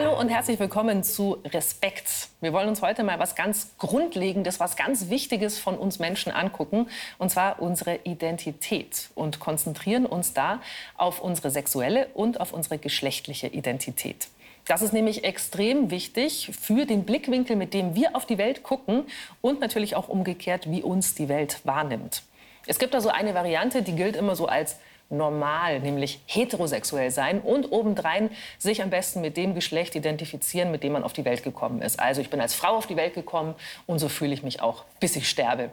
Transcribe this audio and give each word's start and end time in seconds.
Hallo 0.00 0.16
und 0.16 0.28
herzlich 0.28 0.60
willkommen 0.60 1.02
zu 1.02 1.38
Respekt. 1.44 2.28
Wir 2.40 2.52
wollen 2.52 2.68
uns 2.68 2.82
heute 2.82 3.02
mal 3.02 3.18
was 3.18 3.34
ganz 3.34 3.76
Grundlegendes, 3.78 4.60
was 4.60 4.76
ganz 4.76 5.10
Wichtiges 5.10 5.58
von 5.58 5.76
uns 5.76 5.98
Menschen 5.98 6.30
angucken, 6.30 6.86
und 7.18 7.30
zwar 7.30 7.60
unsere 7.60 7.96
Identität 8.04 9.10
und 9.16 9.40
konzentrieren 9.40 10.06
uns 10.06 10.34
da 10.34 10.60
auf 10.96 11.20
unsere 11.20 11.50
sexuelle 11.50 12.06
und 12.14 12.40
auf 12.40 12.52
unsere 12.52 12.78
geschlechtliche 12.78 13.48
Identität. 13.48 14.28
Das 14.68 14.82
ist 14.82 14.92
nämlich 14.92 15.24
extrem 15.24 15.90
wichtig 15.90 16.52
für 16.56 16.86
den 16.86 17.04
Blickwinkel, 17.04 17.56
mit 17.56 17.74
dem 17.74 17.96
wir 17.96 18.14
auf 18.14 18.24
die 18.24 18.38
Welt 18.38 18.62
gucken 18.62 19.04
und 19.40 19.58
natürlich 19.58 19.96
auch 19.96 20.08
umgekehrt, 20.08 20.70
wie 20.70 20.84
uns 20.84 21.16
die 21.16 21.28
Welt 21.28 21.58
wahrnimmt. 21.64 22.22
Es 22.68 22.78
gibt 22.78 22.94
da 22.94 23.00
so 23.00 23.08
eine 23.08 23.34
Variante, 23.34 23.82
die 23.82 23.96
gilt 23.96 24.14
immer 24.14 24.36
so 24.36 24.46
als 24.46 24.76
normal, 25.10 25.80
nämlich 25.80 26.20
heterosexuell 26.26 27.10
sein 27.10 27.40
und 27.40 27.72
obendrein 27.72 28.30
sich 28.58 28.82
am 28.82 28.90
besten 28.90 29.20
mit 29.20 29.36
dem 29.36 29.54
Geschlecht 29.54 29.94
identifizieren, 29.94 30.70
mit 30.70 30.82
dem 30.82 30.92
man 30.92 31.04
auf 31.04 31.12
die 31.12 31.24
Welt 31.24 31.42
gekommen 31.42 31.82
ist. 31.82 31.98
Also 31.98 32.20
ich 32.20 32.30
bin 32.30 32.40
als 32.40 32.54
Frau 32.54 32.76
auf 32.76 32.86
die 32.86 32.96
Welt 32.96 33.14
gekommen 33.14 33.54
und 33.86 33.98
so 33.98 34.08
fühle 34.08 34.34
ich 34.34 34.42
mich 34.42 34.60
auch, 34.60 34.84
bis 35.00 35.16
ich 35.16 35.28
sterbe. 35.28 35.70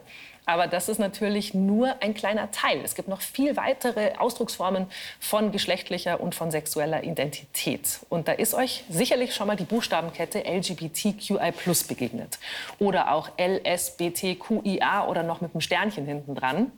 Aber 0.48 0.68
das 0.68 0.88
ist 0.88 0.98
natürlich 0.98 1.54
nur 1.54 2.00
ein 2.00 2.14
kleiner 2.14 2.52
Teil. 2.52 2.80
Es 2.84 2.94
gibt 2.94 3.08
noch 3.08 3.20
viel 3.20 3.56
weitere 3.56 4.14
Ausdrucksformen 4.16 4.86
von 5.18 5.50
geschlechtlicher 5.50 6.20
und 6.20 6.36
von 6.36 6.52
sexueller 6.52 7.02
Identität. 7.02 7.98
Und 8.08 8.28
da 8.28 8.32
ist 8.32 8.54
euch 8.54 8.84
sicherlich 8.88 9.34
schon 9.34 9.48
mal 9.48 9.56
die 9.56 9.64
Buchstabenkette 9.64 10.44
LGBTQI 10.46 11.52
begegnet. 11.88 12.38
Oder 12.78 13.12
auch 13.12 13.30
LSBTQIA 13.38 15.08
oder 15.08 15.24
noch 15.24 15.40
mit 15.40 15.52
einem 15.52 15.60
Sternchen 15.60 16.06
hinten 16.06 16.36
dran. 16.36 16.70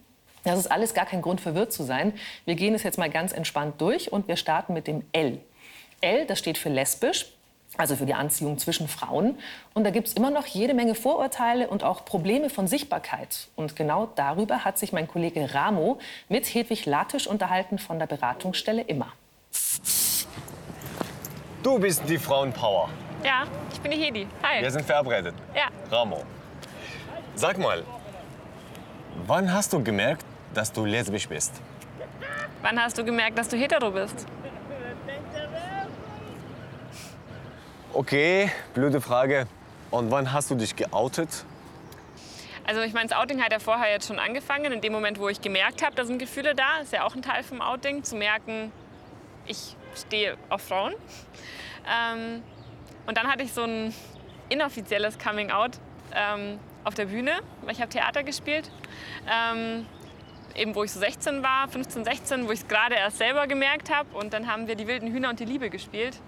Das 0.44 0.58
ist 0.58 0.70
alles 0.70 0.94
gar 0.94 1.06
kein 1.06 1.22
Grund, 1.22 1.40
verwirrt 1.40 1.72
zu 1.72 1.82
sein. 1.82 2.12
Wir 2.44 2.54
gehen 2.54 2.74
es 2.74 2.82
jetzt 2.82 2.98
mal 2.98 3.10
ganz 3.10 3.32
entspannt 3.32 3.80
durch 3.80 4.12
und 4.12 4.28
wir 4.28 4.36
starten 4.36 4.72
mit 4.72 4.86
dem 4.86 5.04
L. 5.12 5.40
L, 6.00 6.26
das 6.26 6.38
steht 6.38 6.58
für 6.58 6.68
lesbisch, 6.68 7.26
also 7.76 7.96
für 7.96 8.06
die 8.06 8.14
Anziehung 8.14 8.58
zwischen 8.58 8.88
Frauen. 8.88 9.38
Und 9.74 9.84
da 9.84 9.90
gibt 9.90 10.08
es 10.08 10.14
immer 10.14 10.30
noch 10.30 10.46
jede 10.46 10.74
Menge 10.74 10.94
Vorurteile 10.94 11.68
und 11.68 11.84
auch 11.84 12.04
Probleme 12.04 12.50
von 12.50 12.66
Sichtbarkeit. 12.66 13.48
Und 13.56 13.76
genau 13.76 14.08
darüber 14.14 14.64
hat 14.64 14.78
sich 14.78 14.92
mein 14.92 15.08
Kollege 15.08 15.54
Ramo 15.54 15.98
mit 16.28 16.46
Hedwig 16.46 16.86
Latisch 16.86 17.26
unterhalten 17.26 17.78
von 17.78 17.98
der 17.98 18.06
Beratungsstelle 18.06 18.82
Immer. 18.82 19.12
Du 21.62 21.78
bist 21.78 22.02
die 22.08 22.18
Frauenpower. 22.18 22.88
Ja, 23.24 23.44
ich 23.72 23.80
bin 23.80 23.90
die 23.90 23.98
Hedi. 23.98 24.26
Hi. 24.42 24.62
Wir 24.62 24.70
sind 24.70 24.84
verabredet. 24.86 25.34
Ja. 25.54 25.68
Ramo. 25.90 26.22
Sag 27.34 27.58
mal, 27.58 27.84
wann 29.26 29.52
hast 29.52 29.72
du 29.72 29.82
gemerkt, 29.82 30.24
dass 30.54 30.72
du 30.72 30.84
lesbisch 30.84 31.28
bist? 31.28 31.52
Wann 32.62 32.80
hast 32.82 32.98
du 32.98 33.04
gemerkt, 33.04 33.38
dass 33.38 33.48
du 33.48 33.56
hetero 33.56 33.90
bist? 33.90 34.26
Okay, 37.92 38.50
blöde 38.74 39.00
Frage. 39.00 39.46
Und 39.90 40.10
wann 40.10 40.32
hast 40.32 40.50
du 40.50 40.54
dich 40.54 40.76
geoutet? 40.76 41.44
Also 42.66 42.82
ich 42.82 42.92
meine, 42.92 43.08
das 43.08 43.16
Outing 43.18 43.42
hat 43.42 43.50
ja 43.50 43.58
vorher 43.58 43.90
jetzt 43.90 44.08
schon 44.08 44.18
angefangen. 44.18 44.72
In 44.72 44.80
dem 44.82 44.92
Moment, 44.92 45.18
wo 45.18 45.28
ich 45.28 45.40
gemerkt 45.40 45.82
habe, 45.82 45.96
da 45.96 46.04
sind 46.04 46.18
Gefühle 46.18 46.54
da, 46.54 46.80
ist 46.82 46.92
ja 46.92 47.04
auch 47.04 47.14
ein 47.14 47.22
Teil 47.22 47.42
vom 47.42 47.62
Outing, 47.62 48.04
zu 48.04 48.16
merken, 48.16 48.70
ich 49.46 49.74
stehe 49.96 50.36
auf 50.50 50.62
Frauen. 50.62 50.94
Ähm, 51.88 52.42
und 53.06 53.16
dann 53.16 53.26
hatte 53.26 53.42
ich 53.42 53.54
so 53.54 53.62
ein 53.62 53.94
inoffizielles 54.50 55.18
Coming 55.18 55.50
Out 55.50 55.78
ähm, 56.14 56.58
auf 56.84 56.94
der 56.94 57.06
Bühne, 57.06 57.40
weil 57.62 57.72
ich 57.72 57.80
habe 57.80 57.90
Theater 57.90 58.22
gespielt. 58.22 58.70
Ähm, 59.30 59.86
eben 60.54 60.74
wo 60.74 60.84
ich 60.84 60.92
so 60.92 61.00
16 61.00 61.42
war, 61.42 61.68
15, 61.68 62.04
16, 62.04 62.48
wo 62.48 62.52
ich 62.52 62.60
es 62.60 62.68
gerade 62.68 62.94
erst 62.94 63.18
selber 63.18 63.46
gemerkt 63.46 63.94
habe. 63.94 64.16
Und 64.16 64.32
dann 64.32 64.50
haben 64.50 64.66
wir 64.66 64.74
die 64.74 64.86
wilden 64.86 65.12
Hühner 65.12 65.30
und 65.30 65.40
die 65.40 65.44
Liebe 65.44 65.70
gespielt. 65.70 66.20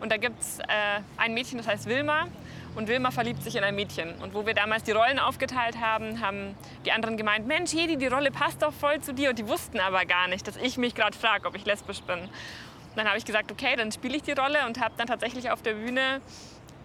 Und 0.00 0.10
da 0.10 0.16
gibt 0.16 0.40
es 0.40 0.58
äh, 0.58 1.00
ein 1.16 1.34
Mädchen, 1.34 1.58
das 1.58 1.66
heißt 1.66 1.86
Wilma. 1.86 2.26
Und 2.74 2.88
Wilma 2.88 3.10
verliebt 3.10 3.42
sich 3.42 3.56
in 3.56 3.64
ein 3.64 3.74
Mädchen. 3.74 4.14
Und 4.22 4.34
wo 4.34 4.46
wir 4.46 4.54
damals 4.54 4.82
die 4.82 4.92
Rollen 4.92 5.18
aufgeteilt 5.18 5.78
haben, 5.80 6.20
haben 6.20 6.54
die 6.84 6.92
anderen 6.92 7.16
gemeint, 7.16 7.46
Mensch, 7.46 7.72
Hedi, 7.72 7.96
die 7.96 8.06
Rolle 8.06 8.30
passt 8.30 8.62
doch 8.62 8.72
voll 8.72 9.00
zu 9.00 9.12
dir. 9.12 9.30
Und 9.30 9.38
die 9.38 9.46
wussten 9.46 9.78
aber 9.78 10.04
gar 10.04 10.28
nicht, 10.28 10.46
dass 10.48 10.56
ich 10.56 10.78
mich 10.78 10.94
gerade 10.94 11.16
frage, 11.16 11.46
ob 11.46 11.54
ich 11.54 11.64
lesbisch 11.64 12.00
bin. 12.02 12.18
Und 12.18 12.96
dann 12.96 13.06
habe 13.06 13.18
ich 13.18 13.24
gesagt, 13.24 13.52
okay, 13.52 13.76
dann 13.76 13.92
spiele 13.92 14.16
ich 14.16 14.22
die 14.22 14.32
Rolle 14.32 14.66
und 14.66 14.80
habe 14.80 14.94
dann 14.96 15.06
tatsächlich 15.06 15.50
auf 15.50 15.62
der 15.62 15.74
Bühne 15.74 16.20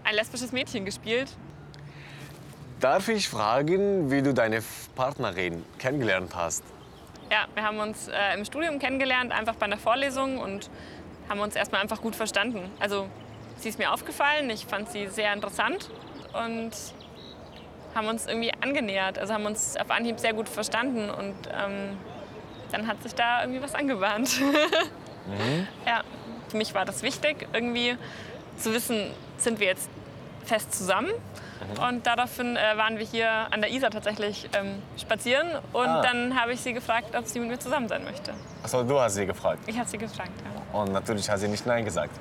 ein 0.03 0.15
lesbisches 0.15 0.51
Mädchen 0.51 0.85
gespielt. 0.85 1.29
Darf 2.79 3.07
ich 3.07 3.27
fragen, 3.27 4.11
wie 4.11 4.21
du 4.21 4.35
deine 4.35 4.61
Partnerin 4.95 5.65
kennengelernt 5.79 6.35
hast? 6.35 6.63
Ja, 7.31 7.45
wir 7.55 7.63
haben 7.63 7.79
uns 7.79 8.07
äh, 8.07 8.35
im 8.35 8.45
Studium 8.45 8.77
kennengelernt, 8.77 9.31
einfach 9.31 9.55
bei 9.55 9.65
einer 9.65 9.77
Vorlesung 9.77 10.37
und 10.37 10.69
haben 11.27 11.39
uns 11.39 11.55
erstmal 11.55 11.81
einfach 11.81 12.01
gut 12.01 12.15
verstanden. 12.15 12.71
Also 12.79 13.07
sie 13.57 13.69
ist 13.69 13.79
mir 13.79 13.91
aufgefallen, 13.91 14.49
ich 14.51 14.65
fand 14.67 14.91
sie 14.91 15.07
sehr 15.07 15.33
interessant 15.33 15.89
und 16.33 16.71
haben 17.95 18.07
uns 18.07 18.27
irgendwie 18.27 18.53
angenähert. 18.61 19.17
Also 19.17 19.33
haben 19.33 19.47
uns 19.47 19.75
auf 19.75 19.89
Anhieb 19.89 20.19
sehr 20.19 20.33
gut 20.33 20.47
verstanden 20.47 21.09
und 21.09 21.35
ähm, 21.51 21.97
dann 22.71 22.85
hat 22.85 23.01
sich 23.01 23.15
da 23.15 23.41
irgendwie 23.41 23.61
was 23.61 23.73
angebahnt. 23.73 24.39
mhm. 25.25 25.67
Ja, 25.87 26.03
für 26.47 26.57
mich 26.57 26.75
war 26.75 26.85
das 26.85 27.01
wichtig, 27.01 27.47
irgendwie 27.53 27.97
zu 28.57 28.71
wissen, 28.71 29.09
sind 29.37 29.59
wir 29.59 29.67
jetzt 29.67 29.89
fest 30.47 30.73
zusammen 30.73 31.11
Mhm. 31.67 31.83
Und 31.83 32.07
daraufhin 32.07 32.55
äh, 32.55 32.77
waren 32.77 32.97
wir 32.97 33.05
hier 33.05 33.29
an 33.29 33.61
der 33.61 33.71
Isar 33.71 33.89
tatsächlich 33.89 34.49
ähm, 34.53 34.81
spazieren. 34.97 35.49
Und 35.73 35.87
ah. 35.87 36.01
dann 36.01 36.39
habe 36.39 36.53
ich 36.53 36.61
sie 36.61 36.73
gefragt, 36.73 37.15
ob 37.15 37.25
sie 37.25 37.39
mit 37.39 37.49
mir 37.49 37.59
zusammen 37.59 37.87
sein 37.87 38.03
möchte. 38.03 38.33
Achso, 38.63 38.83
du 38.83 38.99
hast 38.99 39.15
sie 39.15 39.25
gefragt? 39.25 39.59
Ich 39.67 39.77
habe 39.77 39.87
sie 39.87 39.97
gefragt, 39.97 40.31
ja. 40.43 40.79
Und 40.79 40.91
natürlich 40.91 41.29
hat 41.29 41.39
sie 41.39 41.47
nicht 41.47 41.65
Nein 41.65 41.85
gesagt? 41.85 42.11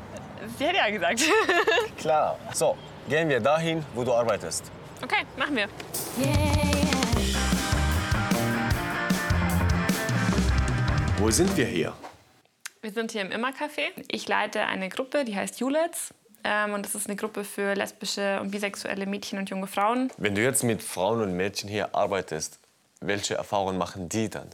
Sie 0.59 0.66
hat 0.66 0.76
ja 0.76 0.91
gesagt. 0.91 1.22
Klar. 1.98 2.38
So, 2.53 2.76
gehen 3.09 3.28
wir 3.28 3.41
dahin, 3.41 3.84
wo 3.94 4.04
du 4.04 4.12
arbeitest. 4.12 4.70
Okay, 5.03 5.25
machen 5.37 5.56
wir. 5.56 5.69
Wo 11.19 11.31
sind 11.31 11.56
wir 11.56 11.66
hier? 11.66 11.93
Wir 12.81 12.93
sind 12.93 13.10
hier 13.10 13.22
im 13.22 13.32
Immercafé. 13.32 13.88
Ich 14.08 14.28
leite 14.28 14.60
eine 14.66 14.88
Gruppe, 14.88 15.25
die 15.25 15.34
heißt 15.34 15.58
Julets. 15.60 16.14
Ähm, 16.47 16.75
und 16.75 16.87
das 16.87 16.95
ist 16.95 17.09
eine 17.09 17.17
Gruppe 17.17 17.43
für 17.43 17.75
lesbische 17.75 18.41
und 18.41 18.53
bisexuelle 18.53 19.05
Mädchen 19.05 19.39
und 19.39 19.51
junge 19.51 19.67
Frauen. 19.67 20.12
Wenn 20.17 20.37
du 20.37 20.43
jetzt 20.43 20.62
mit 20.62 20.81
Frauen 20.81 21.21
und 21.21 21.37
Mädchen 21.37 21.69
hier 21.69 21.93
arbeitest, 21.95 22.61
welche 23.01 23.34
Erfahrungen 23.34 23.77
machen 23.77 24.09
die 24.09 24.31
dann? 24.31 24.49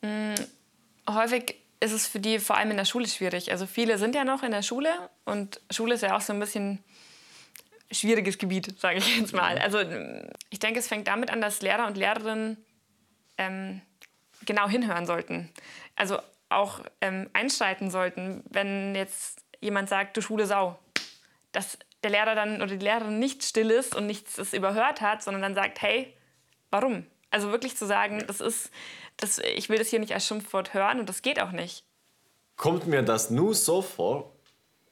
Mhm, 0.00 0.34
häufig 1.08 1.54
ist 1.80 1.92
es 1.92 2.06
für 2.06 2.18
die 2.18 2.38
vor 2.38 2.56
allem 2.56 2.70
in 2.70 2.78
der 2.78 2.86
Schule 2.86 3.06
schwierig. 3.06 3.52
Also 3.52 3.66
viele 3.66 3.98
sind 3.98 4.14
ja 4.14 4.24
noch 4.24 4.42
in 4.42 4.50
der 4.50 4.62
Schule 4.62 4.90
und 5.26 5.60
Schule 5.70 5.94
ist 5.94 6.00
ja 6.00 6.16
auch 6.16 6.22
so 6.22 6.32
ein 6.32 6.40
bisschen 6.40 6.82
schwieriges 7.90 8.38
Gebiet, 8.38 8.80
sage 8.80 8.98
ich 8.98 9.18
jetzt 9.18 9.34
mal. 9.34 9.58
Also 9.58 9.80
ich 10.48 10.58
denke, 10.60 10.80
es 10.80 10.88
fängt 10.88 11.08
damit 11.08 11.30
an, 11.30 11.42
dass 11.42 11.60
Lehrer 11.60 11.86
und 11.86 11.98
Lehrerinnen 11.98 12.56
ähm, 13.36 13.82
genau 14.46 14.66
hinhören 14.66 15.04
sollten. 15.04 15.50
Also 15.94 16.18
auch 16.48 16.80
ähm, 17.02 17.28
einschreiten 17.34 17.90
sollten, 17.90 18.42
wenn 18.48 18.94
jetzt 18.94 19.42
jemand 19.60 19.88
sagt, 19.88 20.16
du 20.16 20.22
schwule 20.22 20.46
Sau, 20.46 20.78
dass 21.52 21.78
der 22.02 22.10
Lehrer 22.10 22.34
dann 22.34 22.56
oder 22.56 22.76
die 22.76 22.84
Lehrerin 22.84 23.18
nicht 23.18 23.42
still 23.42 23.70
ist 23.70 23.94
und 23.94 24.06
nichts 24.06 24.34
das 24.34 24.52
überhört 24.52 25.00
hat, 25.00 25.22
sondern 25.22 25.42
dann 25.42 25.54
sagt, 25.54 25.82
hey, 25.82 26.14
warum? 26.70 27.06
Also 27.30 27.50
wirklich 27.50 27.76
zu 27.76 27.86
sagen, 27.86 28.24
das 28.26 28.40
ist, 28.40 28.70
das, 29.16 29.38
ich 29.38 29.68
will 29.68 29.78
das 29.78 29.88
hier 29.88 29.98
nicht 29.98 30.14
als 30.14 30.26
Schimpfwort 30.26 30.74
hören 30.74 31.00
und 31.00 31.08
das 31.08 31.22
geht 31.22 31.40
auch 31.40 31.52
nicht. 31.52 31.84
Kommt 32.56 32.86
mir 32.86 33.02
das 33.02 33.30
nur 33.30 33.54
so 33.54 33.82
vor 33.82 34.32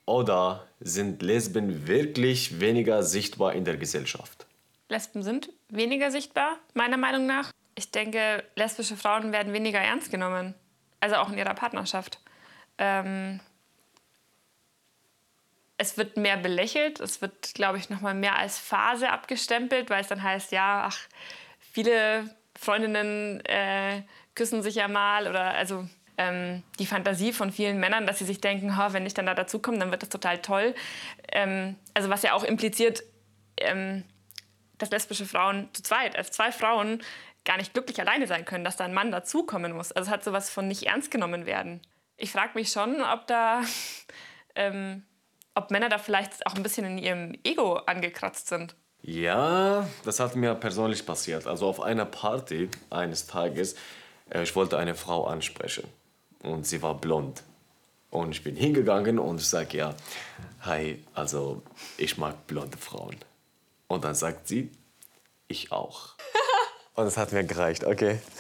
oder 0.05 0.67
sind 0.81 1.23
Lesben 1.23 1.87
wirklich 1.87 2.61
weniger 2.61 3.03
sichtbar 3.03 3.55
in 3.55 3.65
der 3.65 3.77
Gesellschaft? 3.77 4.47
Lesben 4.89 5.23
sind 5.23 5.51
weniger 5.69 6.11
sichtbar, 6.11 6.59
meiner 6.75 6.97
Meinung 6.97 7.27
nach. 7.27 7.51
Ich 7.75 7.91
denke, 7.91 8.45
lesbische 8.55 8.97
Frauen 8.97 9.33
werden 9.33 9.53
weniger 9.53 9.81
ernst 9.81 10.11
genommen, 10.11 10.55
also 11.01 11.17
auch 11.17 11.31
in 11.31 11.39
ihrer 11.39 11.55
Partnerschaft. 11.55 12.21
Ähm, 12.79 13.41
es 15.79 15.99
wird 15.99 16.17
mehr 16.17 16.37
belächelt, 16.37 17.01
es 17.01 17.21
wird, 17.21 17.55
glaube 17.55 17.79
ich, 17.79 17.91
noch 17.91 18.01
mal 18.01 18.15
mehr 18.15 18.37
als 18.37 18.59
Phase 18.59 19.11
abgestempelt, 19.11 19.91
weil 19.91 20.01
es 20.01 20.09
dann 20.09 20.23
heißt, 20.23 20.53
ja, 20.53 20.87
ach, 20.89 20.99
viele 21.61 22.35
Freundinnen 22.59 23.45
äh, 23.45 24.03
küssen 24.35 24.63
sich 24.63 24.77
ja 24.77 24.89
mal 24.89 25.29
oder 25.29 25.55
also 25.55 25.87
ähm, 26.19 26.63
die 26.79 26.87
Fantasie 26.87 27.33
von 27.33 27.53
vielen 27.53 27.79
Männern, 27.79 28.07
dass 28.07 28.19
sie 28.19 28.25
sich 28.25 28.41
denken, 28.41 28.75
oh, 28.79 28.93
wenn 28.93 29.05
ich 29.05 29.15
dann 29.15 29.27
da 29.27 29.35
dazukomme, 29.35 29.79
dann 29.79 29.91
wird 29.91 30.03
das 30.03 30.09
total 30.09 30.39
toll. 30.41 30.75
Ähm, 31.31 31.77
also 31.95 32.09
was 32.09 32.23
ja 32.23 32.33
auch 32.33 32.45
impliziert, 32.45 33.03
ähm, 33.59 34.05
dass 34.79 34.91
lesbische 34.91 35.27
Frauen 35.27 35.69
zu 35.73 35.83
zweit, 35.83 36.17
als 36.17 36.31
zwei 36.31 36.53
Frauen, 36.53 37.03
gar 37.45 37.59
nicht 37.59 37.75
glücklich 37.75 38.01
alleine 38.01 38.27
sein 38.27 38.45
können, 38.45 38.65
dass 38.65 38.77
da 38.77 38.85
ein 38.85 38.95
Mann 38.95 39.11
dazukommen 39.11 39.73
muss. 39.73 39.93
Also 39.93 40.09
es 40.09 40.13
hat 40.13 40.25
sowas 40.25 40.51
von 40.51 40.69
nicht 40.69 40.85
ernst 40.85 41.11
genommen 41.11 41.47
werden. 41.47 41.81
Ich 42.17 42.33
frage 42.33 42.53
mich 42.55 42.71
schon, 42.71 43.03
ob 43.03 43.27
da 43.27 43.63
ähm, 44.55 45.05
ob 45.57 45.71
Männer 45.71 45.89
da 45.89 45.99
vielleicht 45.99 46.47
auch 46.47 46.55
ein 46.55 46.63
bisschen 46.63 46.85
in 46.85 46.99
ihrem 46.99 47.35
Ego 47.43 47.77
angekratzt 47.77 48.49
sind. 48.49 48.77
Ja, 49.03 49.89
das 50.05 50.21
hat 50.21 50.37
mir 50.37 50.55
persönlich 50.55 51.05
passiert. 51.05 51.47
Also 51.47 51.67
auf 51.67 51.81
einer 51.81 52.05
Party 52.05 52.69
eines 52.91 53.27
Tages, 53.27 53.75
äh, 54.31 54.43
ich 54.43 54.55
wollte 54.55 54.79
eine 54.79 54.95
Frau 54.95 55.27
ansprechen 55.27 55.89
und 56.43 56.67
sie 56.67 56.83
war 56.83 56.95
blond. 56.95 57.43
Und 58.11 58.31
ich 58.33 58.43
bin 58.43 58.57
hingegangen 58.57 59.19
und 59.19 59.41
ich 59.41 59.49
sage, 59.49 59.79
ja, 59.79 59.95
hi, 60.61 61.05
also 61.15 61.63
ich 61.97 62.19
mag 62.19 62.47
blonde 62.47 62.77
Frauen. 62.79 63.17
Und 63.89 64.05
dann 64.05 64.15
sagt 64.15 64.49
sie, 64.49 64.71
ich 65.49 65.73
auch. 65.73 66.15
Und 66.95 67.05
das 67.05 67.19
hat 67.19 67.31
mir 67.33 67.45
gereicht, 67.45 67.85
okay. 67.85 68.21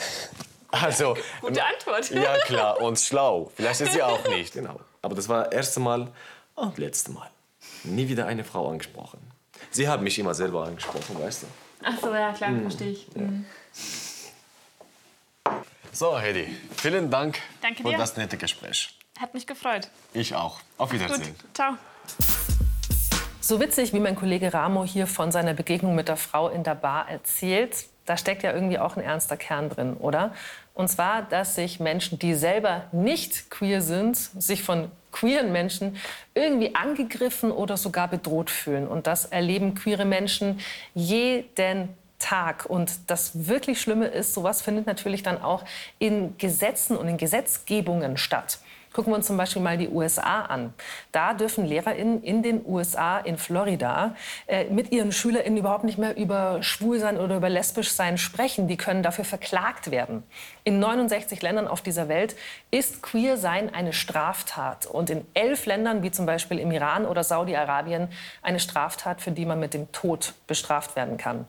Also, 0.70 1.16
Gute 1.40 1.64
Antwort. 1.64 2.10
Ja, 2.10 2.36
klar, 2.38 2.80
und 2.82 2.98
schlau. 2.98 3.50
Vielleicht 3.54 3.80
ist 3.80 3.92
sie 3.92 4.02
auch 4.02 4.26
nicht. 4.28 4.52
Genau. 4.52 4.80
Aber 5.00 5.14
das 5.14 5.28
war 5.28 5.44
das 5.44 5.54
erste 5.54 5.80
Mal 5.80 6.12
und 6.56 6.79
letzte 6.79 7.12
Mal. 7.12 7.31
Nie 7.85 8.08
wieder 8.08 8.26
eine 8.26 8.44
Frau 8.44 8.69
angesprochen. 8.69 9.19
Sie 9.70 9.88
haben 9.88 10.03
mich 10.03 10.19
immer 10.19 10.35
selber 10.35 10.64
angesprochen, 10.67 11.19
weißt 11.20 11.44
du? 11.44 11.47
Ach 11.85 11.99
so, 12.00 12.12
ja, 12.14 12.32
klar, 12.32 12.50
verstehe 12.62 12.91
ich. 12.93 13.06
Mhm. 13.14 13.47
So, 15.93 16.19
Hedy, 16.19 16.47
vielen 16.76 17.11
Dank 17.11 17.38
Danke 17.62 17.82
für 17.82 17.88
dir. 17.88 17.99
das 17.99 18.17
nette 18.17 18.37
Gespräch. 18.37 18.99
Hat 19.19 19.32
mich 19.32 19.47
gefreut. 19.47 19.88
Ich 20.12 20.35
auch. 20.35 20.61
Auf 20.76 20.91
Gut, 20.91 21.00
Wiedersehen. 21.00 21.35
ciao. 21.55 21.75
So 23.41 23.61
witzig, 23.61 23.93
wie 23.93 24.00
mein 24.00 24.17
Kollege 24.17 24.52
Ramo 24.52 24.85
hier 24.85 25.06
von 25.06 25.31
seiner 25.32 25.55
Begegnung 25.55 25.94
mit 25.94 26.09
der 26.09 26.17
Frau 26.17 26.49
in 26.49 26.64
der 26.64 26.75
Bar 26.75 27.09
erzählt, 27.09 27.87
da 28.05 28.17
steckt 28.17 28.43
ja 28.43 28.52
irgendwie 28.52 28.79
auch 28.79 28.97
ein 28.97 29.02
ernster 29.02 29.37
Kern 29.37 29.69
drin, 29.70 29.94
oder? 29.94 30.35
Und 30.75 30.88
zwar, 30.88 31.23
dass 31.23 31.55
sich 31.55 31.81
Menschen, 31.81 32.19
die 32.19 32.35
selber 32.35 32.85
nicht 32.93 33.49
queer 33.50 33.81
sind, 33.81 34.17
sich 34.17 34.62
von 34.62 34.91
queeren 35.16 35.50
Menschen 35.50 35.96
irgendwie 36.34 36.74
angegriffen 36.74 37.50
oder 37.50 37.76
sogar 37.76 38.08
bedroht 38.08 38.50
fühlen. 38.50 38.86
Und 38.86 39.06
das 39.06 39.24
erleben 39.24 39.74
queere 39.74 40.04
Menschen 40.04 40.60
jeden 40.94 41.88
Tag. 42.18 42.66
Und 42.66 43.10
das 43.10 43.46
wirklich 43.46 43.80
Schlimme 43.80 44.06
ist, 44.06 44.34
sowas 44.34 44.60
findet 44.60 44.86
natürlich 44.86 45.22
dann 45.22 45.40
auch 45.40 45.64
in 45.98 46.36
Gesetzen 46.38 46.96
und 46.96 47.08
in 47.08 47.16
Gesetzgebungen 47.16 48.16
statt. 48.16 48.58
Gucken 48.96 49.12
wir 49.12 49.16
uns 49.16 49.26
zum 49.26 49.37
Beispiel 49.37 49.60
mal 49.60 49.76
die 49.76 49.90
USA 49.90 50.46
an. 50.46 50.72
Da 51.12 51.34
dürfen 51.34 51.66
LehrerInnen 51.66 52.22
in 52.22 52.43
den 52.43 52.64
USA, 52.64 53.19
in 53.19 53.37
Florida, 53.37 54.14
äh, 54.46 54.64
mit 54.70 54.90
ihren 54.90 55.12
SchülerInnen 55.12 55.58
überhaupt 55.58 55.84
nicht 55.84 55.98
mehr 55.98 56.16
über 56.16 56.62
Schwulsein 56.62 57.19
oder 57.19 57.37
über 57.37 57.50
Lesbischsein 57.50 58.16
sprechen. 58.16 58.69
Die 58.69 58.78
können 58.78 59.02
dafür 59.02 59.26
verklagt 59.26 59.90
werden. 59.90 60.22
In 60.64 60.78
69 60.78 61.43
Ländern 61.43 61.69
auf 61.69 61.82
dieser 61.82 62.08
Welt 62.08 62.37
ist 62.70 63.02
Queersein 63.02 63.69
eine 63.75 63.93
Straftat. 63.93 64.87
Und 64.87 65.10
in 65.10 65.26
elf 65.34 65.66
Ländern, 65.66 66.02
wie 66.02 66.10
zum 66.10 66.25
Beispiel 66.25 66.58
im 66.58 66.70
Iran 66.70 67.04
oder 67.04 67.22
Saudi-Arabien, 67.22 68.08
eine 68.40 68.60
Straftat, 68.60 69.20
für 69.20 69.31
die 69.31 69.44
man 69.44 69.60
mit 69.60 69.75
dem 69.75 69.92
Tod 69.92 70.32
bestraft 70.46 70.96
werden 70.96 71.19
kann. 71.19 71.44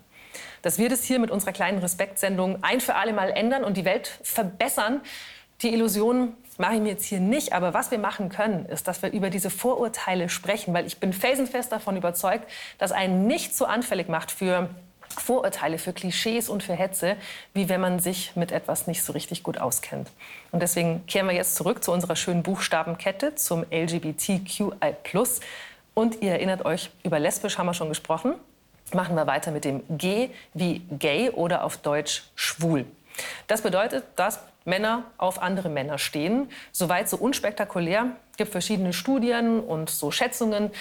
Dass 0.64 0.80
wir 0.80 0.90
das 0.90 1.06
hier 1.06 1.18
mit 1.18 1.32
unserer 1.32 1.54
kleinen 1.54 1.78
Respektsendung 1.78 2.62
ein 2.62 2.82
für 2.82 2.96
alle 2.96 3.14
Mal 3.14 3.30
ändern 3.30 3.64
und 3.64 3.78
die 3.78 3.86
Welt 3.86 4.20
verbessern, 4.22 5.00
die 5.62 5.74
Illusion 5.74 6.36
mache 6.58 6.76
ich 6.76 6.82
mir 6.82 6.90
jetzt 6.90 7.06
hier 7.06 7.20
nicht. 7.20 7.54
Aber 7.54 7.74
was 7.74 7.92
wir 7.92 8.00
machen 8.00 8.30
können, 8.30 8.66
ist, 8.66 8.88
dass 8.88 9.02
wir 9.02 9.12
über 9.12 9.30
diese 9.30 9.50
Vorurteile 9.50 10.30
sprechen. 10.30 10.74
Weil 10.74 10.86
ich 10.86 11.00
bin 11.00 11.14
felsenfest 11.14 11.72
davon 11.72 11.98
überzeugt, 11.98 12.50
dass 12.78 12.92
einen 12.92 13.28
nicht 13.28 13.56
so 13.56 13.66
anfällig 13.66 14.08
macht 14.10 14.32
für 14.32 14.70
Vorurteile, 15.10 15.78
für 15.78 15.94
Klischees 15.94 16.50
und 16.50 16.64
für 16.64 16.74
Hetze, 16.74 17.16
wie 17.54 17.70
wenn 17.70 17.82
man 17.82 18.00
sich 18.00 18.36
mit 18.36 18.52
etwas 18.52 18.88
nicht 18.88 19.04
so 19.04 19.14
richtig 19.14 19.44
gut 19.44 19.58
auskennt. 19.58 20.10
Und 20.52 20.62
deswegen 20.62 21.06
kehren 21.08 21.28
wir 21.28 21.34
jetzt 21.34 21.56
zurück 21.56 21.84
zu 21.84 21.92
unserer 21.92 22.16
schönen 22.16 22.44
Buchstabenkette, 22.44 23.36
zum 23.36 23.66
LGBTQI+. 23.72 24.72
Und 25.94 26.22
ihr 26.22 26.32
erinnert 26.32 26.66
euch, 26.66 26.92
über 27.04 27.20
lesbisch 27.20 27.58
haben 27.58 27.66
wir 27.66 27.74
schon 27.74 27.90
gesprochen. 27.90 28.36
Machen 28.94 29.16
wir 29.16 29.28
weiter 29.28 29.52
mit 29.52 29.66
dem 29.66 29.84
G 29.98 30.30
wie 30.54 30.80
gay 30.92 31.30
oder 31.32 31.64
auf 31.64 31.78
Deutsch 31.78 32.24
schwul. 32.36 32.86
Das 33.48 33.62
bedeutet, 33.62 34.06
dass 34.16 34.40
Männer 34.68 35.04
auf 35.18 35.42
andere 35.42 35.70
Männer 35.70 35.98
stehen. 35.98 36.50
Soweit 36.72 37.10
so 37.10 37.18
unspektakulär. 37.18 38.08
Es 38.32 38.38
gibt 38.38 38.52
verschiedene 38.52 38.94
Studien 38.94 39.62
und 39.62 39.90
so 39.90 40.12
Schätzungen. 40.12 40.72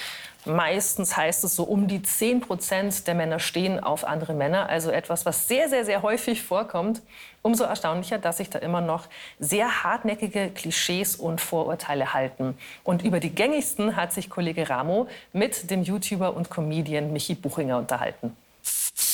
Meistens 0.44 1.16
heißt 1.16 1.44
es 1.44 1.56
so, 1.56 1.64
um 1.64 1.88
die 1.88 2.02
10 2.02 2.40
Prozent 2.40 3.06
der 3.06 3.14
Männer 3.14 3.38
stehen 3.38 3.82
auf 3.82 4.04
andere 4.04 4.34
Männer. 4.34 4.68
Also 4.68 4.90
etwas, 4.90 5.24
was 5.24 5.48
sehr, 5.48 5.68
sehr, 5.68 5.84
sehr 5.84 6.02
häufig 6.02 6.42
vorkommt. 6.42 7.00
Umso 7.42 7.64
erstaunlicher, 7.64 8.18
dass 8.18 8.38
sich 8.38 8.50
da 8.50 8.58
immer 8.58 8.80
noch 8.80 9.06
sehr 9.38 9.84
hartnäckige 9.84 10.50
Klischees 10.50 11.16
und 11.16 11.40
Vorurteile 11.40 12.12
halten. 12.12 12.58
Und 12.82 13.02
über 13.02 13.20
die 13.20 13.30
gängigsten 13.30 13.96
hat 13.96 14.12
sich 14.12 14.30
Kollege 14.30 14.68
Ramo 14.68 15.06
mit 15.32 15.70
dem 15.70 15.82
YouTuber 15.82 16.34
und 16.34 16.50
Comedian 16.50 17.12
Michi 17.12 17.34
Buchinger 17.34 17.78
unterhalten. 17.78 18.36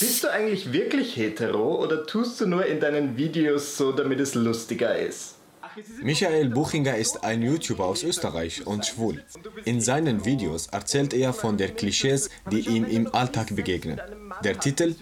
Bist 0.00 0.25
du 0.25 0.29
eigentlich 0.31 0.73
wirklich 0.73 1.17
hetero 1.17 1.83
oder 1.83 2.06
tust 2.06 2.41
du 2.41 2.47
nur 2.47 2.67
in 2.67 2.81
deinen 2.81 3.17
Videos 3.17 3.77
so, 3.77 3.93
damit 3.93 4.21
es 4.21 4.35
lustiger 4.35 4.97
ist? 4.97 5.37
Michael 6.03 6.50
Buchinger 6.50 6.97
ist 6.97 7.25
ein 7.25 7.43
YouTuber 7.43 7.85
aus 7.85 8.03
Österreich 8.03 8.67
und 8.67 8.85
schwul. 8.85 9.23
In 9.65 9.81
seinen 9.81 10.25
Videos 10.25 10.67
erzählt 10.67 11.15
er 11.15 11.33
von 11.33 11.56
den 11.56 11.75
Klischees, 11.75 12.31
die 12.50 12.61
ihm 12.61 12.85
im 12.85 13.15
Alltag 13.15 13.55
begegnen. 13.56 14.00
Der 14.44 14.59
Titel 14.59 14.94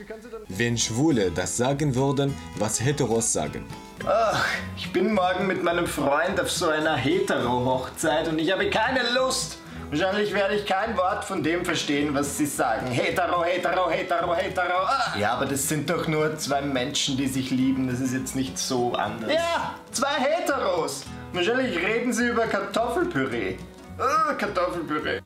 Wenn 0.49 0.79
Schwule 0.79 1.33
das 1.35 1.57
sagen 1.57 1.95
würden, 1.95 2.35
was 2.57 2.81
Heteros 2.81 3.33
sagen. 3.33 3.65
Ach, 4.07 4.47
ich 4.77 4.93
bin 4.93 5.15
morgen 5.15 5.47
mit 5.47 5.63
meinem 5.63 5.87
Freund 5.87 6.41
auf 6.41 6.51
so 6.51 6.69
einer 6.69 6.97
Hetero-Hochzeit 6.97 8.29
und 8.29 8.39
ich 8.39 8.53
habe 8.53 8.71
keine 8.71 9.01
Lust. 9.15 9.59
Wahrscheinlich 9.91 10.33
werde 10.33 10.55
ich 10.55 10.67
kein 10.67 10.97
Wort 10.97 11.25
von 11.25 11.43
dem 11.43 11.65
verstehen, 11.65 12.15
was 12.15 12.39
sie 12.39 12.47
sagen. 12.47 12.87
Hetero, 12.87 13.43
hetero, 13.43 13.91
hetero, 13.91 14.37
hetero. 14.37 14.85
Ah. 14.87 15.17
Ja, 15.19 15.33
aber 15.33 15.47
das 15.47 15.69
sind 15.69 15.91
doch 15.91 16.07
nur 16.07 16.39
zwei 16.39 16.61
Menschen, 16.61 17.17
die 17.17 17.27
sich 17.27 17.51
lieben. 17.51 17.89
Das 17.89 17.99
ist 17.99 18.13
jetzt 18.13 18.37
nicht 18.37 18.57
so 18.57 18.95
anders. 18.95 19.33
Ja, 19.33 19.75
zwei 19.91 20.15
Heteros. 20.15 21.03
Wahrscheinlich 21.33 21.77
reden 21.77 22.13
sie 22.13 22.29
über 22.29 22.47
Kartoffelpüree. 22.47 23.57
Ah, 23.99 24.35
Kartoffelpüree. 24.35 25.23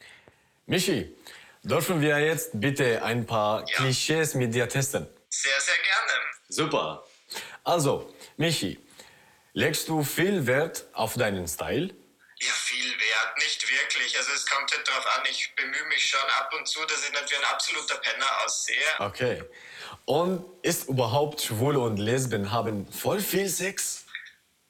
Michi, 0.64 1.14
dürfen 1.62 2.00
wir 2.00 2.18
jetzt 2.20 2.58
bitte 2.58 3.04
ein 3.04 3.26
paar 3.26 3.66
Klischees 3.66 4.34
mit 4.34 4.54
dir 4.54 4.66
testen? 4.66 5.06
Sehr, 5.28 5.52
sehr 5.60 5.74
gerne. 5.74 6.22
Super. 6.48 7.04
Also, 7.64 8.10
Michi, 8.38 8.78
legst 9.52 9.90
du 9.90 10.02
viel 10.02 10.46
Wert 10.46 10.86
auf 10.94 11.14
deinen 11.16 11.46
Style? 11.46 11.90
Ja, 12.46 12.52
viel 12.52 13.00
wert, 13.00 13.38
nicht 13.38 13.70
wirklich. 13.70 14.16
Also 14.18 14.32
es 14.32 14.44
kommt 14.46 14.70
halt 14.72 14.86
darauf 14.86 15.06
an, 15.16 15.22
ich 15.30 15.54
bemühe 15.56 15.84
mich 15.84 16.06
schon 16.06 16.20
ab 16.38 16.52
und 16.58 16.66
zu, 16.66 16.84
dass 16.84 17.04
ich 17.04 17.12
nicht 17.12 17.30
wie 17.30 17.36
ein 17.36 17.44
absoluter 17.44 17.96
Penner 17.96 18.44
aussehe. 18.44 18.84
Okay. 18.98 19.44
Und 20.04 20.44
ist 20.62 20.88
überhaupt 20.88 21.40
Schwule 21.40 21.78
und 21.78 21.96
Lesben 21.96 22.50
haben 22.50 22.90
voll 22.92 23.20
viel 23.20 23.48
Sex? 23.48 24.04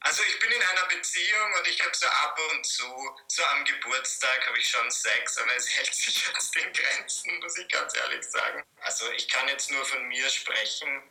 Also 0.00 0.22
ich 0.28 0.38
bin 0.38 0.50
in 0.52 0.62
einer 0.62 0.86
Beziehung 0.94 1.54
und 1.58 1.66
ich 1.66 1.80
habe 1.80 1.94
so 1.94 2.06
ab 2.06 2.38
und 2.52 2.66
zu, 2.66 2.84
so 3.26 3.43
am 3.44 3.64
Geburtstag 3.64 4.46
habe 4.46 4.58
ich 4.58 4.69
schon 4.69 4.90
Sex, 4.90 5.38
aber 5.38 5.56
es 5.56 5.69
hält 5.76 5.94
sich 5.94 6.26
jetzt 6.26 6.56
in 6.56 6.72
Grenzen, 6.72 7.40
muss 7.40 7.56
ich 7.56 7.66
ganz 7.69 7.96
ehrlich 7.96 8.22
sagen. 8.22 8.62
Also 8.82 9.10
ich 9.12 9.26
kann 9.28 9.48
jetzt 9.48 9.70
nur 9.70 9.84
von 9.84 10.06
mir 10.08 10.28
sprechen. 10.28 11.02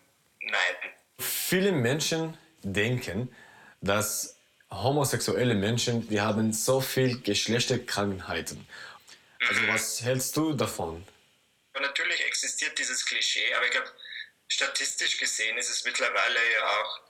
Nein. 0.42 0.94
Viele 1.20 1.72
Menschen 1.72 2.38
denken, 2.62 3.36
dass 3.82 4.38
homosexuelle 4.82 5.56
Menschen, 5.56 6.08
die 6.08 6.22
haben 6.22 6.54
so 6.54 6.82
viel 6.82 7.22
Geschlechterkrankheiten. 7.22 8.68
Also 9.48 9.68
was 9.68 10.02
hältst 10.02 10.36
du 10.38 10.54
davon? 10.54 11.06
Natürlich 11.80 12.26
existiert 12.26 12.78
dieses 12.78 13.06
Klischee, 13.06 13.54
aber 13.56 13.66
ich 13.66 13.72
glaube, 13.72 13.88
statistisch 14.48 15.18
gesehen 15.18 15.58
ist 15.58 15.70
es 15.70 15.84
mittlerweile 15.84 16.40
ja 16.56 16.66
auch 16.66 17.02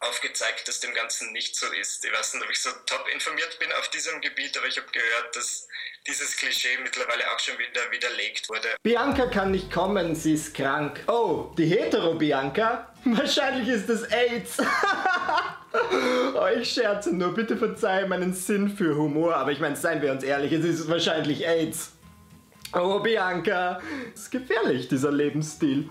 aufgezeigt, 0.00 0.66
dass 0.68 0.80
dem 0.80 0.92
Ganzen 0.94 1.32
nicht 1.32 1.56
so 1.56 1.66
ist. 1.72 2.04
Ich 2.04 2.12
weiß 2.12 2.34
nicht, 2.34 2.44
ob 2.44 2.50
ich 2.50 2.60
so 2.60 2.70
top 2.86 3.06
informiert 3.12 3.58
bin 3.58 3.70
auf 3.72 3.88
diesem 3.88 4.20
Gebiet, 4.20 4.56
aber 4.56 4.66
ich 4.66 4.76
habe 4.76 4.88
gehört, 4.90 5.34
dass 5.34 5.66
dieses 6.06 6.36
Klischee 6.36 6.76
mittlerweile 6.82 7.30
auch 7.32 7.38
schon 7.38 7.58
wieder 7.58 7.90
widerlegt 7.90 8.48
wurde. 8.48 8.76
Bianca 8.82 9.26
kann 9.26 9.50
nicht 9.52 9.72
kommen, 9.72 10.14
sie 10.14 10.34
ist 10.34 10.54
krank. 10.54 11.02
Oh, 11.06 11.54
die 11.56 11.66
Hetero-Bianca? 11.66 12.94
Wahrscheinlich 13.04 13.68
ist 13.68 13.88
es 13.88 14.02
AIDS. 14.04 14.56
oh, 16.34 16.46
ich 16.60 16.70
scherze 16.70 17.14
nur, 17.14 17.34
bitte 17.34 17.56
verzeih 17.56 18.06
meinen 18.06 18.32
Sinn 18.32 18.68
für 18.68 18.96
Humor, 18.96 19.36
aber 19.36 19.52
ich 19.52 19.60
meine, 19.60 19.76
seien 19.76 20.00
wir 20.02 20.12
uns 20.12 20.22
ehrlich, 20.22 20.52
es 20.52 20.64
ist 20.64 20.88
wahrscheinlich 20.88 21.46
AIDS. 21.46 21.92
Oh, 22.72 23.00
Bianca, 23.00 23.80
es 24.14 24.22
ist 24.22 24.30
gefährlich, 24.30 24.88
dieser 24.88 25.12
Lebensstil. 25.12 25.88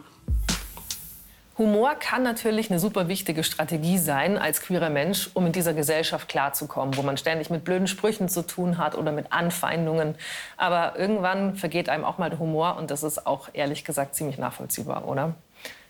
Humor 1.57 1.93
kann 1.95 2.23
natürlich 2.23 2.71
eine 2.71 2.79
super 2.79 3.07
wichtige 3.07 3.43
Strategie 3.43 3.99
sein 3.99 4.39
als 4.39 4.61
queerer 4.61 4.89
Mensch, 4.89 5.29
um 5.35 5.45
in 5.45 5.51
dieser 5.51 5.73
Gesellschaft 5.73 6.27
klarzukommen, 6.27 6.97
wo 6.97 7.03
man 7.03 7.15
ständig 7.15 7.51
mit 7.51 7.63
blöden 7.63 7.87
Sprüchen 7.87 8.27
zu 8.27 8.41
tun 8.41 8.79
hat 8.79 8.95
oder 8.95 9.11
mit 9.11 9.31
Anfeindungen. 9.31 10.15
Aber 10.57 10.97
irgendwann 10.97 11.55
vergeht 11.55 11.89
einem 11.89 12.05
auch 12.05 12.17
mal 12.17 12.31
der 12.31 12.39
Humor 12.39 12.77
und 12.77 12.89
das 12.89 13.03
ist 13.03 13.27
auch 13.27 13.49
ehrlich 13.53 13.85
gesagt 13.85 14.15
ziemlich 14.15 14.39
nachvollziehbar, 14.39 15.07
oder? 15.07 15.35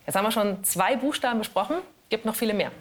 Jetzt 0.05 0.15
haben 0.15 0.25
wir 0.25 0.31
schon 0.31 0.61
zwei 0.65 0.97
Buchstaben 0.97 1.39
besprochen, 1.39 1.77
gibt 2.09 2.25
noch 2.25 2.35
viele 2.35 2.53
mehr. 2.53 2.71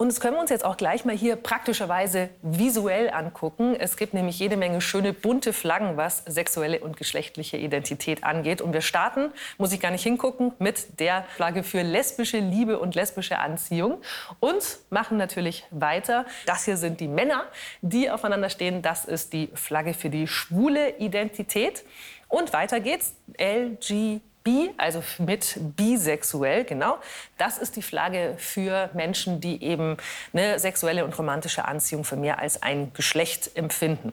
Und 0.00 0.08
das 0.08 0.18
können 0.18 0.36
wir 0.36 0.40
uns 0.40 0.48
jetzt 0.48 0.64
auch 0.64 0.78
gleich 0.78 1.04
mal 1.04 1.14
hier 1.14 1.36
praktischerweise 1.36 2.30
visuell 2.40 3.10
angucken. 3.10 3.76
Es 3.78 3.98
gibt 3.98 4.14
nämlich 4.14 4.38
jede 4.38 4.56
Menge 4.56 4.80
schöne 4.80 5.12
bunte 5.12 5.52
Flaggen, 5.52 5.98
was 5.98 6.24
sexuelle 6.26 6.80
und 6.80 6.96
geschlechtliche 6.96 7.58
Identität 7.58 8.24
angeht. 8.24 8.62
Und 8.62 8.72
wir 8.72 8.80
starten, 8.80 9.30
muss 9.58 9.74
ich 9.74 9.80
gar 9.80 9.90
nicht 9.90 10.02
hingucken, 10.02 10.52
mit 10.58 11.00
der 11.00 11.24
Flagge 11.36 11.62
für 11.62 11.82
lesbische 11.82 12.38
Liebe 12.38 12.78
und 12.78 12.94
lesbische 12.94 13.40
Anziehung. 13.40 14.00
Und 14.40 14.78
machen 14.88 15.18
natürlich 15.18 15.66
weiter. 15.70 16.24
Das 16.46 16.64
hier 16.64 16.78
sind 16.78 17.00
die 17.00 17.08
Männer, 17.08 17.44
die 17.82 18.10
aufeinander 18.10 18.48
stehen. 18.48 18.80
Das 18.80 19.04
ist 19.04 19.34
die 19.34 19.50
Flagge 19.52 19.92
für 19.92 20.08
die 20.08 20.26
schwule 20.26 20.96
Identität. 20.96 21.84
Und 22.26 22.54
weiter 22.54 22.80
geht's. 22.80 23.16
LGBT 23.38 24.22
bi, 24.44 24.70
also 24.76 25.02
mit 25.18 25.58
bisexuell, 25.76 26.64
genau. 26.64 26.98
Das 27.38 27.58
ist 27.58 27.76
die 27.76 27.82
Flagge 27.82 28.34
für 28.38 28.90
Menschen, 28.94 29.40
die 29.40 29.62
eben 29.62 29.96
eine 30.32 30.58
sexuelle 30.58 31.04
und 31.04 31.16
romantische 31.18 31.64
Anziehung 31.64 32.04
für 32.04 32.16
mehr 32.16 32.38
als 32.38 32.62
ein 32.62 32.92
Geschlecht 32.92 33.50
empfinden. 33.54 34.12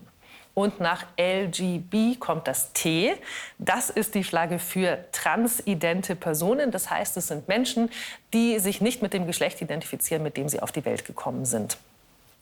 Und 0.58 0.80
nach 0.80 1.04
LGB 1.16 2.16
kommt 2.18 2.48
das 2.48 2.72
T. 2.72 3.14
Das 3.58 3.90
ist 3.90 4.16
die 4.16 4.24
Flagge 4.24 4.58
für 4.58 5.04
transidente 5.12 6.16
Personen. 6.16 6.72
Das 6.72 6.90
heißt, 6.90 7.16
es 7.16 7.28
sind 7.28 7.46
Menschen, 7.46 7.90
die 8.34 8.58
sich 8.58 8.80
nicht 8.80 9.00
mit 9.00 9.12
dem 9.12 9.28
Geschlecht 9.28 9.62
identifizieren, 9.62 10.24
mit 10.24 10.36
dem 10.36 10.48
sie 10.48 10.58
auf 10.58 10.72
die 10.72 10.84
Welt 10.84 11.04
gekommen 11.04 11.44
sind. 11.44 11.78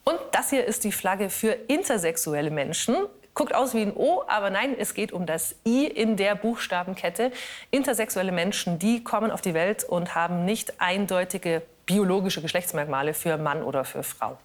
Und 0.04 0.18
das 0.32 0.50
hier 0.50 0.64
ist 0.64 0.84
die 0.84 0.92
Flagge 0.92 1.28
für 1.28 1.50
intersexuelle 1.50 2.50
Menschen. 2.50 2.96
Guckt 3.36 3.54
aus 3.54 3.74
wie 3.74 3.82
ein 3.82 3.94
O, 3.94 4.22
aber 4.26 4.48
nein, 4.48 4.74
es 4.78 4.94
geht 4.94 5.12
um 5.12 5.26
das 5.26 5.56
I 5.66 5.86
in 5.86 6.16
der 6.16 6.34
Buchstabenkette. 6.34 7.32
Intersexuelle 7.70 8.32
Menschen, 8.32 8.78
die 8.78 9.04
kommen 9.04 9.30
auf 9.30 9.42
die 9.42 9.52
Welt 9.52 9.84
und 9.84 10.14
haben 10.14 10.46
nicht 10.46 10.80
eindeutige 10.80 11.60
biologische 11.84 12.40
Geschlechtsmerkmale 12.40 13.12
für 13.12 13.36
Mann 13.36 13.62
oder 13.62 13.84
für 13.84 14.02
Frau. 14.02 14.38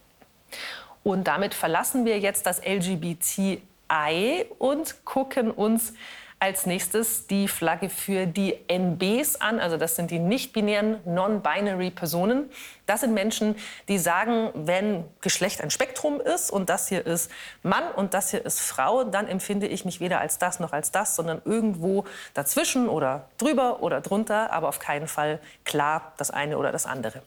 Und 1.04 1.26
damit 1.30 1.54
verlassen 1.54 2.04
wir 2.04 2.20
jetzt 2.20 2.46
das 2.46 2.62
LGBTI 2.62 4.48
und 4.60 5.06
gucken 5.06 5.52
uns 5.52 5.94
als 6.42 6.66
nächstes 6.66 7.28
die 7.28 7.48
Flagge 7.48 7.88
für 7.88 8.26
die 8.26 8.58
NBs 8.68 9.36
an. 9.36 9.60
Also 9.60 9.78
das 9.78 9.96
sind 9.96 10.10
die 10.10 10.18
nicht-binären, 10.18 10.98
non-binary 11.06 11.92
Personen. 11.92 12.50
Das 12.88 13.02
sind 13.02 13.14
Menschen, 13.14 13.56
die 13.88 14.00
sagen, 14.00 14.50
wenn 14.56 15.04
Geschlecht 15.22 15.62
ein 15.62 15.70
Spektrum 15.70 16.20
ist 16.20 16.50
und 16.50 16.70
das 16.70 16.90
hier 16.90 17.06
ist 17.06 17.30
Mann 17.62 17.84
und 17.96 18.16
das 18.16 18.32
hier 18.32 18.44
ist 18.44 18.60
Frau, 18.60 19.04
dann 19.04 19.28
empfinde 19.28 19.68
ich 19.68 19.86
mich 19.86 20.00
weder 20.00 20.20
als 20.20 20.40
das 20.40 20.60
noch 20.60 20.74
als 20.74 20.92
das, 20.92 21.16
sondern 21.16 21.44
irgendwo 21.46 22.06
dazwischen 22.34 22.90
oder 22.90 23.30
drüber 23.38 23.84
oder 23.84 24.02
drunter, 24.02 24.52
aber 24.52 24.68
auf 24.68 24.80
keinen 24.80 25.08
Fall 25.08 25.40
klar 25.64 26.14
das 26.18 26.32
eine 26.32 26.58
oder 26.58 26.72
das 26.72 26.88
andere. 26.88 27.22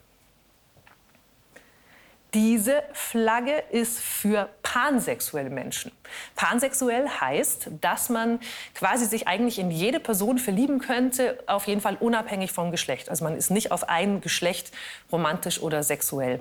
Diese 2.34 2.82
Flagge 2.92 3.62
ist 3.70 4.00
für 4.00 4.48
pansexuelle 4.62 5.50
Menschen. 5.50 5.92
Pansexuell 6.34 7.08
heißt, 7.08 7.68
dass 7.80 8.08
man 8.08 8.40
quasi 8.74 9.06
sich 9.06 9.28
eigentlich 9.28 9.60
in 9.60 9.70
jede 9.70 10.00
Person 10.00 10.38
verlieben 10.38 10.80
könnte, 10.80 11.38
auf 11.46 11.68
jeden 11.68 11.80
Fall 11.80 11.96
unabhängig 12.00 12.50
vom 12.50 12.72
Geschlecht. 12.72 13.08
Also 13.08 13.22
man 13.22 13.36
ist 13.36 13.52
nicht 13.52 13.70
auf 13.70 13.88
ein 13.88 14.20
Geschlecht 14.20 14.72
romantisch 15.12 15.60
oder 15.60 15.84
sexuell 15.84 16.40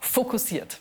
fokussiert. 0.00 0.80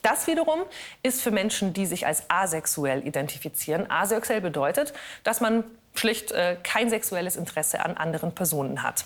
Das 0.00 0.26
wiederum 0.26 0.60
ist 1.02 1.20
für 1.20 1.30
Menschen, 1.30 1.74
die 1.74 1.84
sich 1.84 2.06
als 2.06 2.28
asexuell 2.28 3.06
identifizieren. 3.06 3.90
Asexuell 3.90 4.40
bedeutet, 4.40 4.94
dass 5.24 5.42
man 5.42 5.64
schlicht 5.94 6.32
äh, 6.32 6.56
kein 6.62 6.88
sexuelles 6.88 7.36
Interesse 7.36 7.84
an 7.84 7.96
anderen 7.98 8.34
Personen 8.34 8.82
hat. 8.82 9.04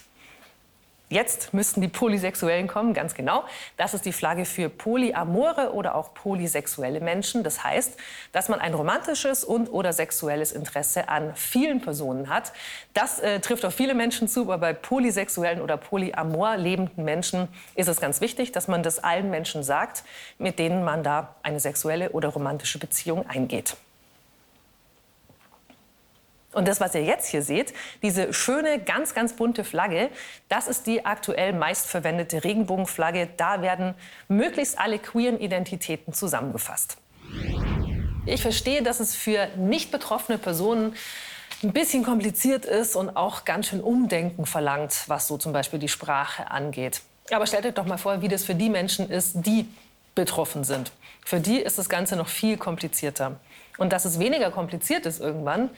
Jetzt 1.10 1.54
müssten 1.54 1.80
die 1.80 1.88
Polysexuellen 1.88 2.66
kommen, 2.66 2.92
ganz 2.92 3.14
genau. 3.14 3.44
Das 3.78 3.94
ist 3.94 4.04
die 4.04 4.12
Flagge 4.12 4.44
für 4.44 4.68
polyamore 4.68 5.72
oder 5.72 5.94
auch 5.94 6.12
polysexuelle 6.12 7.00
Menschen. 7.00 7.42
Das 7.42 7.64
heißt, 7.64 7.96
dass 8.32 8.50
man 8.50 8.60
ein 8.60 8.74
romantisches 8.74 9.42
und 9.42 9.68
oder 9.68 9.94
sexuelles 9.94 10.52
Interesse 10.52 11.08
an 11.08 11.34
vielen 11.34 11.80
Personen 11.80 12.28
hat. 12.28 12.52
Das 12.92 13.20
äh, 13.20 13.40
trifft 13.40 13.64
auf 13.64 13.74
viele 13.74 13.94
Menschen 13.94 14.28
zu, 14.28 14.42
aber 14.42 14.58
bei 14.58 14.72
polysexuellen 14.74 15.62
oder 15.62 15.78
polyamor 15.78 16.58
lebenden 16.58 17.04
Menschen 17.04 17.48
ist 17.74 17.88
es 17.88 18.00
ganz 18.00 18.20
wichtig, 18.20 18.52
dass 18.52 18.68
man 18.68 18.82
das 18.82 19.02
allen 19.02 19.30
Menschen 19.30 19.62
sagt, 19.62 20.04
mit 20.36 20.58
denen 20.58 20.84
man 20.84 21.02
da 21.02 21.36
eine 21.42 21.58
sexuelle 21.58 22.10
oder 22.10 22.28
romantische 22.28 22.78
Beziehung 22.78 23.26
eingeht. 23.26 23.76
Und 26.58 26.66
das, 26.66 26.80
was 26.80 26.92
ihr 26.96 27.04
jetzt 27.04 27.28
hier 27.28 27.42
seht, 27.42 27.72
diese 28.02 28.32
schöne, 28.32 28.80
ganz, 28.80 29.14
ganz 29.14 29.34
bunte 29.34 29.62
Flagge, 29.62 30.10
das 30.48 30.66
ist 30.66 30.88
die 30.88 31.06
aktuell 31.06 31.52
meistverwendete 31.52 32.42
Regenbogenflagge. 32.42 33.28
Da 33.36 33.62
werden 33.62 33.94
möglichst 34.26 34.76
alle 34.76 34.98
queeren 34.98 35.38
Identitäten 35.38 36.12
zusammengefasst. 36.12 36.96
Ich 38.26 38.42
verstehe, 38.42 38.82
dass 38.82 38.98
es 38.98 39.14
für 39.14 39.46
nicht 39.56 39.92
betroffene 39.92 40.36
Personen 40.36 40.96
ein 41.62 41.72
bisschen 41.72 42.02
kompliziert 42.02 42.64
ist 42.64 42.96
und 42.96 43.16
auch 43.16 43.44
ganz 43.44 43.68
schön 43.68 43.80
Umdenken 43.80 44.44
verlangt, 44.44 45.04
was 45.06 45.28
so 45.28 45.38
zum 45.38 45.52
Beispiel 45.52 45.78
die 45.78 45.86
Sprache 45.86 46.50
angeht. 46.50 47.02
Aber 47.30 47.46
stellt 47.46 47.66
euch 47.66 47.74
doch 47.74 47.86
mal 47.86 47.98
vor, 47.98 48.20
wie 48.20 48.28
das 48.28 48.42
für 48.42 48.56
die 48.56 48.68
Menschen 48.68 49.08
ist, 49.08 49.46
die 49.46 49.68
betroffen 50.16 50.64
sind. 50.64 50.90
Für 51.24 51.38
die 51.38 51.60
ist 51.60 51.78
das 51.78 51.88
Ganze 51.88 52.16
noch 52.16 52.26
viel 52.26 52.56
komplizierter. 52.56 53.38
Und 53.76 53.92
dass 53.92 54.04
es 54.04 54.18
weniger 54.18 54.50
kompliziert 54.50 55.06
ist 55.06 55.20
irgendwann, 55.20 55.70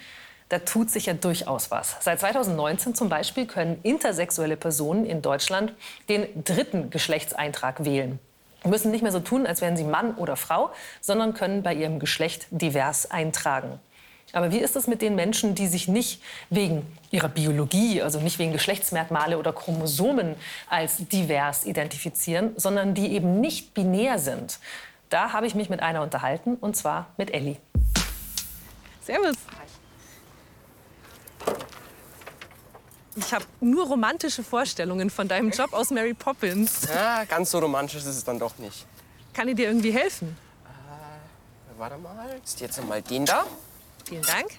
da 0.50 0.58
tut 0.58 0.90
sich 0.90 1.06
ja 1.06 1.14
durchaus 1.14 1.70
was. 1.70 1.96
Seit 2.00 2.20
2019 2.20 2.94
zum 2.94 3.08
Beispiel 3.08 3.46
können 3.46 3.78
intersexuelle 3.82 4.56
Personen 4.56 5.06
in 5.06 5.22
Deutschland 5.22 5.72
den 6.08 6.26
dritten 6.44 6.90
Geschlechtseintrag 6.90 7.84
wählen. 7.84 8.18
Müssen 8.64 8.90
nicht 8.90 9.02
mehr 9.02 9.12
so 9.12 9.20
tun, 9.20 9.46
als 9.46 9.62
wären 9.62 9.76
sie 9.76 9.84
Mann 9.84 10.14
oder 10.16 10.36
Frau, 10.36 10.70
sondern 11.00 11.34
können 11.34 11.62
bei 11.62 11.72
ihrem 11.72 11.98
Geschlecht 11.98 12.46
divers 12.50 13.10
eintragen. 13.10 13.78
Aber 14.32 14.52
wie 14.52 14.58
ist 14.58 14.76
es 14.76 14.86
mit 14.86 15.02
den 15.02 15.14
Menschen, 15.14 15.54
die 15.54 15.66
sich 15.66 15.88
nicht 15.88 16.20
wegen 16.50 16.86
ihrer 17.10 17.28
Biologie, 17.28 18.02
also 18.02 18.20
nicht 18.20 18.38
wegen 18.38 18.52
Geschlechtsmerkmale 18.52 19.38
oder 19.38 19.52
Chromosomen 19.52 20.34
als 20.68 21.08
divers 21.08 21.64
identifizieren, 21.64 22.52
sondern 22.56 22.94
die 22.94 23.12
eben 23.12 23.40
nicht 23.40 23.72
binär 23.72 24.18
sind? 24.18 24.58
Da 25.10 25.32
habe 25.32 25.46
ich 25.46 25.54
mich 25.54 25.70
mit 25.70 25.80
einer 25.80 26.02
unterhalten, 26.02 26.56
und 26.56 26.76
zwar 26.76 27.06
mit 27.16 27.32
Elli. 27.32 27.56
Servus. 29.00 29.36
Ich 33.16 33.34
habe 33.34 33.44
nur 33.60 33.86
romantische 33.86 34.44
Vorstellungen 34.44 35.10
von 35.10 35.26
deinem 35.26 35.50
Job 35.50 35.72
aus 35.72 35.90
Mary 35.90 36.14
Poppins. 36.14 36.86
Ja, 36.88 37.24
ganz 37.24 37.50
so 37.50 37.58
romantisch 37.58 37.96
ist 37.96 38.06
es 38.06 38.24
dann 38.24 38.38
doch 38.38 38.56
nicht. 38.58 38.86
Kann 39.34 39.48
ich 39.48 39.56
dir 39.56 39.68
irgendwie 39.68 39.90
helfen? 39.90 40.36
Äh, 40.64 41.78
warte 41.78 41.98
mal, 41.98 42.36
jetzt 42.36 42.60
jetzt 42.60 42.84
mal 42.84 43.02
den 43.02 43.26
da. 43.26 43.44
Vielen 44.04 44.22
Dank. 44.22 44.50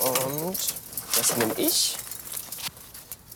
Und 0.00 0.56
das 1.16 1.36
nehme 1.36 1.54
ich. 1.56 1.96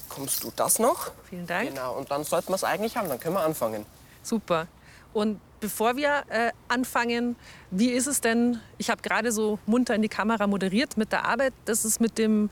Kommst 0.09 0.43
du 0.43 0.53
das 0.55 0.79
noch? 0.79 1.11
Vielen 1.29 1.47
Dank. 1.47 1.71
Genau, 1.71 1.95
und 1.95 2.11
dann 2.11 2.25
sollten 2.25 2.49
wir 2.49 2.57
es 2.57 2.65
eigentlich 2.65 2.97
haben. 2.97 3.09
Dann 3.09 3.21
können 3.21 3.35
wir 3.35 3.43
anfangen. 3.43 3.87
Super. 4.23 4.67
Und 5.13 5.41
bevor 5.61 5.97
wir 5.97 6.25
äh, 6.29 6.51
anfangen, 6.69 7.37
wie 7.71 7.91
ist 7.91 8.07
es 8.07 8.21
denn? 8.21 8.61
Ich 8.79 8.91
habe 8.91 9.03
gerade 9.03 9.33
so 9.33 9.59
munter 9.67 9.95
in 9.95 10.03
die 10.03 10.09
Kamera 10.09 10.47
moderiert 10.47 10.97
mit 10.97 11.13
der 11.13 11.25
Arbeit. 11.25 11.53
Das 11.65 11.85
ist 11.85 12.01
mit 12.01 12.19
dem 12.19 12.51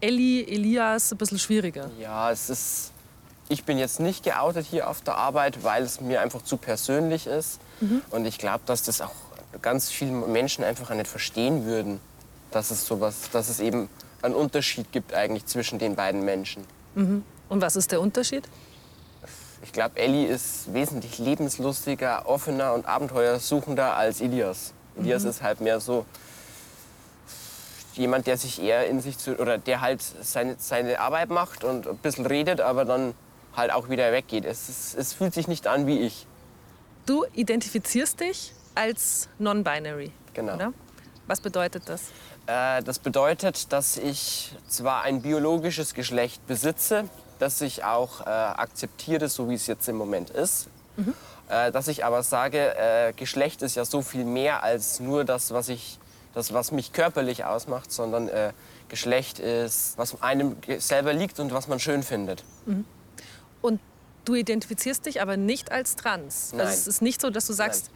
Elli, 0.00 0.44
Elias 0.44 1.12
ein 1.12 1.18
bisschen 1.18 1.38
schwieriger. 1.38 1.90
Ja, 2.00 2.30
es 2.30 2.50
ist. 2.50 2.92
Ich 3.48 3.64
bin 3.64 3.78
jetzt 3.78 4.00
nicht 4.00 4.24
geoutet 4.24 4.66
hier 4.66 4.90
auf 4.90 5.02
der 5.02 5.16
Arbeit, 5.16 5.62
weil 5.62 5.84
es 5.84 6.00
mir 6.00 6.20
einfach 6.20 6.42
zu 6.42 6.56
persönlich 6.56 7.28
ist. 7.28 7.60
Mhm. 7.80 8.02
Und 8.10 8.26
ich 8.26 8.38
glaube, 8.38 8.62
dass 8.66 8.82
das 8.82 9.00
auch 9.00 9.14
ganz 9.62 9.88
viele 9.88 10.10
Menschen 10.10 10.64
einfach 10.64 10.90
nicht 10.90 11.06
verstehen 11.06 11.64
würden, 11.64 12.00
dass 12.50 12.72
es 12.72 12.86
sowas, 12.86 13.30
dass 13.32 13.48
es 13.48 13.60
eben 13.60 13.88
einen 14.22 14.34
Unterschied 14.34 14.90
gibt 14.90 15.14
eigentlich 15.14 15.46
zwischen 15.46 15.78
den 15.78 15.94
beiden 15.94 16.24
Menschen. 16.24 16.64
Mhm. 16.96 17.22
Und 17.48 17.60
was 17.60 17.76
ist 17.76 17.92
der 17.92 18.00
Unterschied? 18.00 18.48
Ich 19.62 19.72
glaube, 19.72 19.96
Elli 19.96 20.24
ist 20.24 20.72
wesentlich 20.72 21.18
lebenslustiger, 21.18 22.26
offener 22.26 22.74
und 22.74 22.86
abenteuersuchender 22.86 23.96
als 23.96 24.20
Elias. 24.20 24.72
Elias 24.98 25.22
mhm. 25.22 25.30
ist 25.30 25.42
halt 25.42 25.60
mehr 25.60 25.80
so 25.80 26.04
jemand, 27.96 28.26
der 28.26 28.36
sich 28.36 28.62
eher 28.62 28.86
in 28.86 29.00
sich 29.00 29.18
zu, 29.18 29.38
oder 29.38 29.58
der 29.58 29.80
halt 29.80 30.02
seine, 30.02 30.56
seine 30.58 31.00
Arbeit 31.00 31.30
macht 31.30 31.64
und 31.64 31.86
ein 31.86 31.96
bisschen 31.98 32.26
redet, 32.26 32.60
aber 32.60 32.84
dann 32.84 33.14
halt 33.54 33.72
auch 33.72 33.88
wieder 33.88 34.12
weggeht. 34.12 34.44
Es, 34.44 34.68
ist, 34.68 34.94
es 34.94 35.12
fühlt 35.12 35.34
sich 35.34 35.48
nicht 35.48 35.66
an 35.66 35.86
wie 35.86 36.00
ich. 36.00 36.26
Du 37.06 37.24
identifizierst 37.34 38.20
dich 38.20 38.52
als 38.74 39.28
non-binary. 39.38 40.12
Genau. 40.34 40.54
Oder? 40.54 40.72
Was 41.26 41.40
bedeutet 41.40 41.88
das? 41.88 42.02
Äh, 42.46 42.82
das 42.82 42.98
bedeutet, 42.98 43.72
dass 43.72 43.96
ich 43.96 44.54
zwar 44.68 45.02
ein 45.02 45.22
biologisches 45.22 45.94
Geschlecht 45.94 46.46
besitze, 46.46 47.04
das 47.38 47.60
ich 47.60 47.84
auch 47.84 48.20
äh, 48.22 48.30
akzeptiere, 48.30 49.28
so 49.28 49.48
wie 49.48 49.54
es 49.54 49.66
jetzt 49.66 49.88
im 49.88 49.96
Moment 49.96 50.30
ist. 50.30 50.68
Mhm. 50.96 51.14
Äh, 51.48 51.72
dass 51.72 51.88
ich 51.88 52.04
aber 52.04 52.22
sage, 52.22 52.76
äh, 52.76 53.12
Geschlecht 53.12 53.62
ist 53.62 53.76
ja 53.76 53.84
so 53.84 54.02
viel 54.02 54.24
mehr 54.24 54.62
als 54.62 55.00
nur 55.00 55.24
das, 55.24 55.52
was 55.52 55.68
ich 55.68 55.98
das, 56.36 56.52
was 56.52 56.70
mich 56.70 56.92
körperlich 56.92 57.44
ausmacht, 57.44 57.90
sondern 57.90 58.28
äh, 58.28 58.52
Geschlecht 58.88 59.38
ist, 59.38 59.98
was 59.98 60.22
einem 60.22 60.56
selber 60.78 61.12
liegt 61.12 61.40
und 61.40 61.52
was 61.52 61.66
man 61.66 61.80
schön 61.80 62.02
findet. 62.02 62.44
Mhm. 62.66 62.84
Und 63.62 63.80
Du 64.26 64.34
identifizierst 64.34 65.06
dich 65.06 65.22
aber 65.22 65.36
nicht 65.36 65.70
als 65.70 65.94
trans. 65.94 66.50
Nein. 66.52 66.66
Also 66.66 66.72
es 66.72 66.86
ist 66.88 67.00
nicht 67.00 67.20
so, 67.20 67.30
dass 67.30 67.46
du 67.46 67.52
sagst, 67.52 67.90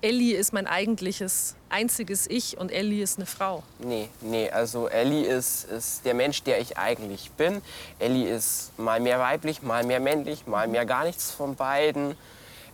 Ellie 0.00 0.34
ist 0.34 0.54
mein 0.54 0.66
eigentliches, 0.66 1.56
einziges 1.68 2.26
Ich 2.26 2.56
und 2.56 2.72
Ellie 2.72 3.02
ist 3.02 3.18
eine 3.18 3.26
Frau. 3.26 3.62
Nee, 3.78 4.08
nee, 4.22 4.50
also 4.50 4.88
Ellie 4.88 5.26
ist, 5.26 5.64
ist 5.64 6.06
der 6.06 6.14
Mensch, 6.14 6.42
der 6.42 6.58
ich 6.58 6.78
eigentlich 6.78 7.30
bin. 7.32 7.60
Ellie 7.98 8.34
ist 8.34 8.70
mal 8.78 8.98
mehr 8.98 9.18
weiblich, 9.18 9.62
mal 9.62 9.84
mehr 9.84 10.00
männlich, 10.00 10.46
mal 10.46 10.68
mehr 10.68 10.86
gar 10.86 11.04
nichts 11.04 11.30
von 11.30 11.54
beiden. 11.54 12.16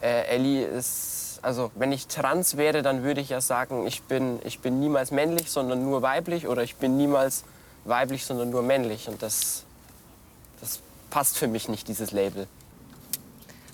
Äh, 0.01 0.27
Ellie 0.27 0.65
ist, 0.65 1.20
also 1.43 1.71
wenn 1.75 1.93
ich 1.93 2.07
trans 2.07 2.57
wäre, 2.57 2.83
dann 2.83 3.03
würde 3.03 3.21
ich 3.21 3.31
ja 3.31 3.41
sagen, 3.41 3.87
ich 3.87 4.03
bin, 4.03 4.39
ich 4.45 4.61
bin 4.61 4.81
niemals 4.81 5.11
männlich, 5.11 5.51
sondern 5.51 5.85
nur 5.85 6.03
weiblich 6.03 6.47
oder 6.47 6.63
ich 6.63 6.77
bin 6.77 6.97
niemals 6.97 7.45
weiblich, 7.85 8.25
sondern 8.25 8.51
nur 8.51 8.63
männlich. 8.63 9.09
Und 9.09 9.23
das, 9.23 9.65
das 10.61 10.81
passt 11.11 11.39
für 11.39 11.49
mich 11.49 11.69
nicht, 11.69 11.89
dieses 11.89 12.13
Label. 12.13 12.47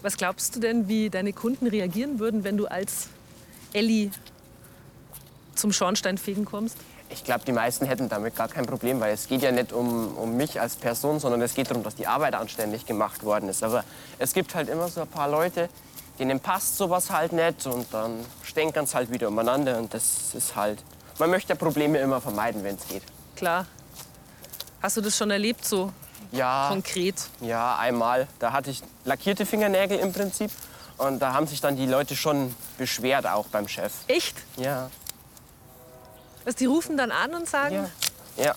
Was 0.02 0.16
glaubst 0.16 0.54
du 0.54 0.60
denn, 0.60 0.88
wie 0.88 1.10
deine 1.10 1.32
Kunden 1.32 1.66
reagieren 1.66 2.18
würden, 2.18 2.44
wenn 2.44 2.56
du 2.56 2.66
als 2.66 3.08
Ellie 3.72 4.10
zum 5.54 5.72
Schornsteinfegen 5.72 6.44
kommst? 6.44 6.76
Ich 7.08 7.24
glaube, 7.24 7.44
die 7.44 7.52
meisten 7.52 7.86
hätten 7.86 8.08
damit 8.08 8.34
gar 8.34 8.48
kein 8.48 8.66
Problem, 8.66 9.00
weil 9.00 9.14
es 9.14 9.28
geht 9.28 9.42
ja 9.42 9.52
nicht 9.52 9.72
um, 9.72 10.16
um 10.16 10.36
mich 10.36 10.60
als 10.60 10.76
Person, 10.76 11.20
sondern 11.20 11.40
es 11.40 11.54
geht 11.54 11.70
darum, 11.70 11.82
dass 11.82 11.94
die 11.94 12.06
Arbeit 12.06 12.34
anständig 12.34 12.84
gemacht 12.84 13.22
worden 13.22 13.48
ist. 13.48 13.62
Aber 13.62 13.84
es 14.18 14.32
gibt 14.32 14.54
halt 14.54 14.68
immer 14.68 14.88
so 14.88 15.02
ein 15.02 15.08
paar 15.08 15.30
Leute, 15.30 15.68
denen 16.18 16.40
passt 16.40 16.76
sowas 16.76 17.10
halt 17.10 17.32
nicht 17.32 17.66
und 17.66 17.92
dann 17.92 18.24
stänkern 18.42 18.84
es 18.84 18.94
halt 18.94 19.10
wieder 19.10 19.28
umeinander 19.28 19.78
und 19.78 19.92
das 19.92 20.34
ist 20.34 20.56
halt... 20.56 20.82
Man 21.18 21.30
möchte 21.30 21.50
ja 21.52 21.54
Probleme 21.58 21.98
immer 21.98 22.20
vermeiden, 22.20 22.62
wenn 22.64 22.76
es 22.76 22.86
geht. 22.88 23.02
Klar. 23.36 23.66
Hast 24.82 24.96
du 24.96 25.00
das 25.00 25.16
schon 25.16 25.30
erlebt, 25.30 25.64
so 25.64 25.92
Ja, 26.32 26.66
konkret? 26.68 27.14
ja, 27.40 27.76
einmal. 27.76 28.28
Da 28.38 28.52
hatte 28.52 28.70
ich 28.70 28.82
lackierte 29.04 29.46
Fingernägel 29.46 29.98
im 29.98 30.12
Prinzip 30.12 30.50
und 30.98 31.18
da 31.20 31.32
haben 31.32 31.46
sich 31.46 31.60
dann 31.60 31.76
die 31.76 31.86
Leute 31.86 32.14
schon 32.16 32.54
beschwert, 32.78 33.26
auch 33.26 33.46
beim 33.48 33.68
Chef. 33.68 33.92
Echt? 34.08 34.36
Ja, 34.56 34.90
Also 36.44 36.58
die 36.58 36.66
rufen 36.66 36.96
dann 36.96 37.10
an 37.10 37.34
und 37.34 37.48
sagen, 37.48 37.88
ja. 38.36 38.44
Ja, 38.44 38.54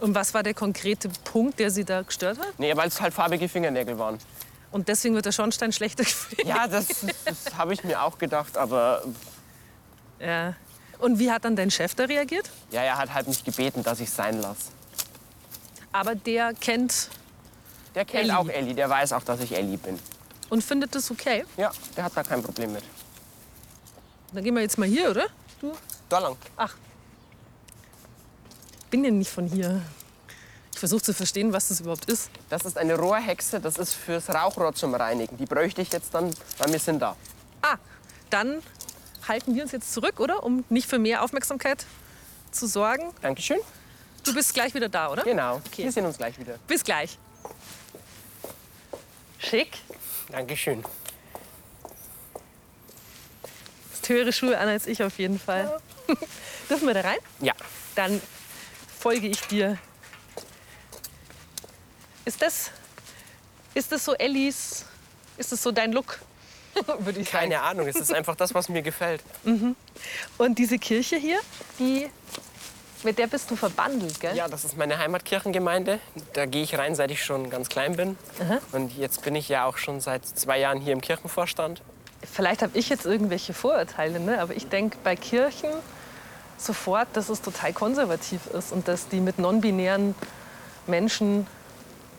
und 0.00 0.14
was 0.14 0.32
war 0.32 0.42
der 0.42 0.54
konkrete 0.54 1.08
Punkt, 1.24 1.58
der 1.58 1.70
sie 1.70 1.84
da 1.84 2.02
gestört 2.02 2.38
hat? 2.38 2.58
nee, 2.58 2.74
weil 2.76 2.88
es 2.88 3.00
halt 3.00 3.12
farbige 3.12 3.48
Fingernägel 3.48 3.98
waren. 3.98 4.18
Und 4.72 4.88
deswegen 4.88 5.14
wird 5.14 5.26
der 5.26 5.32
Schornstein 5.32 5.72
schlechter 5.72 6.04
gefegt. 6.04 6.44
Ja, 6.46 6.66
das, 6.68 6.86
das 7.24 7.54
habe 7.56 7.74
ich 7.74 7.82
mir 7.84 8.02
auch 8.02 8.18
gedacht, 8.18 8.56
aber 8.56 9.02
Ja. 10.18 10.54
Und 10.98 11.18
wie 11.18 11.30
hat 11.30 11.44
dann 11.44 11.56
dein 11.56 11.70
Chef 11.70 11.94
da 11.94 12.04
reagiert? 12.04 12.50
ja, 12.70 12.82
er 12.82 12.98
hat 12.98 13.12
halt 13.14 13.26
mich 13.26 13.42
gebeten, 13.42 13.82
dass 13.82 14.00
ich 14.00 14.10
sein 14.10 14.40
lasse. 14.40 14.66
Aber 15.92 16.14
der 16.14 16.52
kennt 16.54 17.08
Der 17.94 18.04
kennt 18.04 18.24
Elli. 18.24 18.32
auch 18.32 18.48
Elli, 18.48 18.74
der 18.74 18.88
weiß 18.90 19.12
auch, 19.14 19.24
dass 19.24 19.40
ich 19.40 19.52
Elli 19.56 19.76
bin. 19.76 19.98
und 20.50 20.62
findet 20.62 20.94
das 20.94 21.10
okay. 21.10 21.44
Ja, 21.56 21.72
der 21.96 22.04
hat 22.04 22.12
da 22.16 22.22
kein 22.22 22.42
Problem 22.42 22.72
mit. 22.72 22.84
Dann 24.32 24.44
gehen 24.44 24.54
wir 24.54 24.62
jetzt 24.62 24.78
mal 24.78 24.86
hier, 24.86 25.10
oder? 25.10 25.26
Du? 25.60 25.72
Da 26.08 26.18
lang. 26.20 26.36
Ach. 26.56 26.74
Bin 28.90 29.04
ja 29.04 29.10
nicht 29.10 29.30
von 29.30 29.46
hier. 29.46 29.82
Ich 30.80 30.88
versuche 30.88 31.02
zu 31.02 31.12
verstehen, 31.12 31.52
was 31.52 31.68
das 31.68 31.80
überhaupt 31.80 32.06
ist. 32.06 32.30
Das 32.48 32.64
ist 32.64 32.78
eine 32.78 32.96
Rohrhexe, 32.96 33.60
das 33.60 33.76
ist 33.76 33.92
fürs 33.92 34.30
Rauchrohr 34.30 34.72
zum 34.74 34.94
Reinigen. 34.94 35.36
Die 35.36 35.44
bräuchte 35.44 35.82
ich 35.82 35.92
jetzt 35.92 36.14
dann, 36.14 36.34
weil 36.56 36.72
wir 36.72 36.78
sind 36.78 37.00
da. 37.00 37.16
Ah, 37.60 37.76
dann 38.30 38.62
halten 39.28 39.54
wir 39.54 39.62
uns 39.62 39.72
jetzt 39.72 39.92
zurück, 39.92 40.18
oder? 40.20 40.42
Um 40.42 40.64
nicht 40.70 40.88
für 40.88 40.98
mehr 40.98 41.22
Aufmerksamkeit 41.22 41.84
zu 42.50 42.66
sorgen. 42.66 43.12
Dankeschön. 43.20 43.58
Du 44.24 44.32
bist 44.32 44.54
gleich 44.54 44.72
wieder 44.72 44.88
da, 44.88 45.10
oder? 45.12 45.22
Genau, 45.22 45.56
Okay. 45.66 45.84
wir 45.84 45.92
sehen 45.92 46.06
uns 46.06 46.16
gleich 46.16 46.38
wieder. 46.38 46.54
Bis 46.66 46.82
gleich. 46.82 47.18
Schick. 49.38 49.76
Dankeschön. 50.30 50.82
Hast 53.92 54.08
höhere 54.08 54.32
Schuhe 54.32 54.56
an 54.56 54.66
als 54.70 54.86
ich 54.86 55.02
auf 55.04 55.18
jeden 55.18 55.38
Fall. 55.38 55.78
Dürfen 56.70 56.86
wir 56.86 56.94
da 56.94 57.02
rein? 57.02 57.18
Ja, 57.40 57.52
Dann 57.96 58.18
folge 58.98 59.26
ich 59.28 59.42
dir. 59.42 59.76
Ist 62.30 62.40
das, 62.42 62.70
ist 63.74 63.90
das 63.90 64.04
so 64.04 64.14
Ellis, 64.14 64.84
ist 65.36 65.50
das 65.50 65.60
so 65.60 65.72
dein 65.72 65.90
Look? 65.90 66.20
Würde 67.00 67.18
ich 67.18 67.28
sagen. 67.28 67.50
keine 67.50 67.60
Ahnung, 67.60 67.88
es 67.88 67.96
ist 67.96 68.14
einfach 68.14 68.36
das, 68.36 68.54
was 68.54 68.68
mir 68.68 68.82
gefällt. 68.82 69.20
Und 70.38 70.56
diese 70.56 70.78
Kirche 70.78 71.16
hier, 71.16 71.40
die, 71.80 72.08
mit 73.02 73.18
der 73.18 73.26
bist 73.26 73.50
du 73.50 73.56
verbandelt, 73.56 74.20
gell? 74.20 74.36
Ja, 74.36 74.46
das 74.46 74.64
ist 74.64 74.76
meine 74.76 74.98
Heimatkirchengemeinde. 74.98 75.98
Da 76.34 76.46
gehe 76.46 76.62
ich 76.62 76.78
rein, 76.78 76.94
seit 76.94 77.10
ich 77.10 77.24
schon 77.24 77.50
ganz 77.50 77.68
klein 77.68 77.96
bin. 77.96 78.16
Und 78.70 78.96
jetzt 78.96 79.22
bin 79.24 79.34
ich 79.34 79.48
ja 79.48 79.64
auch 79.64 79.76
schon 79.76 80.00
seit 80.00 80.24
zwei 80.24 80.60
Jahren 80.60 80.80
hier 80.80 80.92
im 80.92 81.00
Kirchenvorstand. 81.00 81.82
Vielleicht 82.32 82.62
habe 82.62 82.78
ich 82.78 82.88
jetzt 82.90 83.06
irgendwelche 83.06 83.54
Vorurteile, 83.54 84.20
ne? 84.20 84.40
aber 84.40 84.54
ich 84.54 84.68
denke 84.68 84.98
bei 85.02 85.16
Kirchen 85.16 85.72
sofort, 86.58 87.08
dass 87.14 87.28
es 87.28 87.42
total 87.42 87.72
konservativ 87.72 88.46
ist 88.56 88.70
und 88.70 88.86
dass 88.86 89.08
die 89.08 89.18
mit 89.18 89.40
non-binären 89.40 90.14
Menschen 90.86 91.48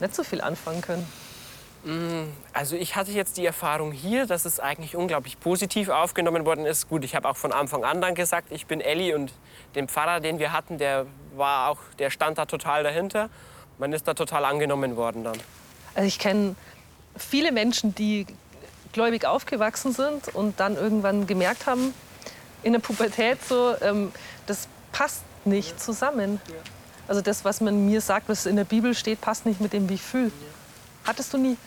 nicht 0.01 0.15
so 0.15 0.23
viel 0.23 0.41
anfangen 0.41 0.81
können. 0.81 1.07
Also 2.53 2.75
ich 2.75 2.95
hatte 2.95 3.11
jetzt 3.11 3.37
die 3.37 3.45
Erfahrung 3.45 3.91
hier, 3.91 4.27
dass 4.27 4.45
es 4.45 4.59
eigentlich 4.59 4.95
unglaublich 4.95 5.39
positiv 5.39 5.89
aufgenommen 5.89 6.45
worden 6.45 6.65
ist. 6.65 6.89
Gut, 6.89 7.03
ich 7.03 7.15
habe 7.15 7.27
auch 7.27 7.37
von 7.37 7.51
Anfang 7.51 7.83
an 7.83 8.01
dann 8.01 8.13
gesagt, 8.13 8.51
ich 8.51 8.67
bin 8.67 8.81
Elli 8.81 9.15
und 9.15 9.33
den 9.73 9.87
Pfarrer, 9.87 10.19
den 10.19 10.37
wir 10.37 10.53
hatten, 10.53 10.77
der 10.77 11.07
war 11.35 11.69
auch, 11.69 11.79
der 11.97 12.11
stand 12.11 12.37
da 12.37 12.45
total 12.45 12.83
dahinter. 12.83 13.29
Man 13.79 13.93
ist 13.93 14.07
da 14.07 14.13
total 14.13 14.45
angenommen 14.45 14.95
worden 14.95 15.23
dann. 15.23 15.39
Also 15.95 16.07
ich 16.07 16.19
kenne 16.19 16.55
viele 17.17 17.51
Menschen, 17.51 17.95
die 17.95 18.27
gläubig 18.93 19.25
aufgewachsen 19.25 19.91
sind 19.91 20.27
und 20.35 20.59
dann 20.59 20.75
irgendwann 20.75 21.25
gemerkt 21.25 21.65
haben, 21.65 21.95
in 22.61 22.73
der 22.73 22.79
Pubertät 22.79 23.43
so, 23.43 23.75
ähm, 23.81 24.11
das 24.45 24.67
passt 24.91 25.23
nicht 25.45 25.79
zusammen. 25.79 26.39
Also 27.12 27.19
das, 27.19 27.43
was 27.43 27.60
man 27.60 27.88
mir 27.88 28.00
sagt, 28.00 28.30
was 28.30 28.45
in 28.45 28.56
der 28.56 28.63
Bibel 28.63 28.95
steht, 28.95 29.19
passt 29.19 29.45
nicht 29.45 29.60
mit 29.60 29.74
dem, 29.74 29.89
wie 29.89 29.95
ich 29.95 30.02
fühle. 30.02 30.32
Hattest 31.04 31.34
du 31.34 31.38
nie? 31.38 31.58